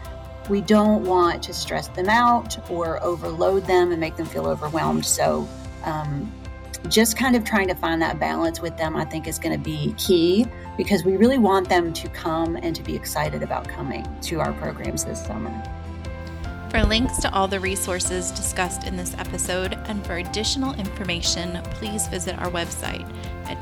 we 0.49 0.61
don't 0.61 1.03
want 1.05 1.43
to 1.43 1.53
stress 1.53 1.87
them 1.89 2.09
out 2.09 2.69
or 2.69 3.01
overload 3.03 3.65
them 3.65 3.91
and 3.91 3.99
make 3.99 4.15
them 4.15 4.25
feel 4.25 4.47
overwhelmed. 4.47 5.05
So, 5.05 5.47
um, 5.83 6.31
just 6.89 7.15
kind 7.15 7.35
of 7.35 7.43
trying 7.43 7.67
to 7.67 7.75
find 7.75 8.01
that 8.01 8.19
balance 8.19 8.59
with 8.59 8.75
them, 8.77 8.95
I 8.95 9.05
think, 9.05 9.27
is 9.27 9.37
going 9.37 9.55
to 9.55 9.63
be 9.63 9.93
key 9.97 10.47
because 10.77 11.03
we 11.03 11.15
really 11.15 11.37
want 11.37 11.69
them 11.69 11.93
to 11.93 12.09
come 12.09 12.55
and 12.55 12.75
to 12.75 12.81
be 12.81 12.95
excited 12.95 13.43
about 13.43 13.67
coming 13.67 14.07
to 14.23 14.39
our 14.39 14.51
programs 14.53 15.05
this 15.05 15.23
summer. 15.23 15.51
For 16.71 16.83
links 16.83 17.17
to 17.17 17.33
all 17.33 17.47
the 17.47 17.59
resources 17.59 18.31
discussed 18.31 18.87
in 18.87 18.95
this 18.95 19.13
episode 19.15 19.73
and 19.87 20.05
for 20.05 20.17
additional 20.17 20.73
information, 20.75 21.61
please 21.65 22.07
visit 22.07 22.39
our 22.39 22.49
website 22.49 23.05
at 23.45 23.61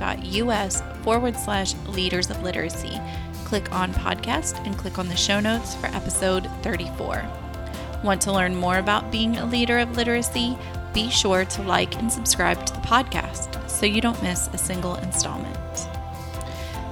wvde.us 0.00 0.82
forward 1.02 1.36
slash 1.36 1.74
leaders 1.86 2.30
of 2.30 2.42
literacy. 2.42 2.98
Click 3.44 3.72
on 3.72 3.92
podcast 3.92 4.64
and 4.66 4.76
click 4.78 4.98
on 4.98 5.08
the 5.08 5.16
show 5.16 5.40
notes 5.40 5.74
for 5.74 5.86
episode 5.86 6.48
34. 6.62 7.28
Want 8.02 8.20
to 8.22 8.32
learn 8.32 8.56
more 8.56 8.78
about 8.78 9.12
being 9.12 9.36
a 9.36 9.46
leader 9.46 9.78
of 9.78 9.96
literacy? 9.96 10.56
Be 10.94 11.10
sure 11.10 11.44
to 11.44 11.62
like 11.62 11.96
and 11.96 12.10
subscribe 12.10 12.64
to 12.66 12.72
the 12.72 12.80
podcast 12.80 13.68
so 13.68 13.86
you 13.86 14.00
don't 14.00 14.22
miss 14.22 14.48
a 14.48 14.58
single 14.58 14.96
installment. 14.96 15.56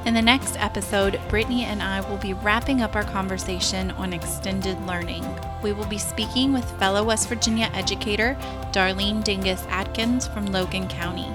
In 0.04 0.14
the 0.14 0.22
next 0.22 0.56
episode, 0.58 1.20
Brittany 1.28 1.64
and 1.64 1.82
I 1.82 2.00
will 2.08 2.16
be 2.16 2.32
wrapping 2.32 2.80
up 2.80 2.94
our 2.94 3.04
conversation 3.04 3.90
on 3.92 4.12
extended 4.12 4.80
learning. 4.86 5.24
We 5.62 5.72
will 5.72 5.86
be 5.86 5.98
speaking 5.98 6.52
with 6.52 6.78
fellow 6.78 7.04
West 7.04 7.28
Virginia 7.28 7.70
educator 7.74 8.36
Darlene 8.72 9.22
Dingus 9.22 9.64
Atkins 9.68 10.26
from 10.26 10.46
Logan 10.46 10.88
County. 10.88 11.28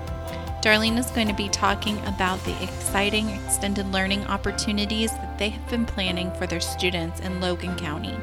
Darlene 0.64 0.98
is 0.98 1.12
going 1.12 1.28
to 1.28 1.34
be 1.34 1.50
talking 1.50 2.00
about 2.06 2.42
the 2.46 2.64
exciting 2.64 3.28
extended 3.28 3.86
learning 3.92 4.24
opportunities 4.28 5.12
that 5.12 5.38
they 5.38 5.50
have 5.50 5.70
been 5.70 5.86
planning 5.86 6.32
for 6.36 6.48
their 6.48 6.62
students 6.62 7.20
in 7.20 7.42
Logan 7.42 7.76
County. 7.76 8.16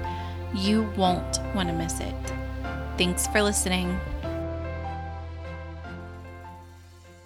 You 0.55 0.91
won't 0.97 1.39
want 1.55 1.69
to 1.69 1.75
miss 1.75 2.01
it. 2.01 2.15
Thanks 2.97 3.27
for 3.27 3.43
listening. 3.43 4.01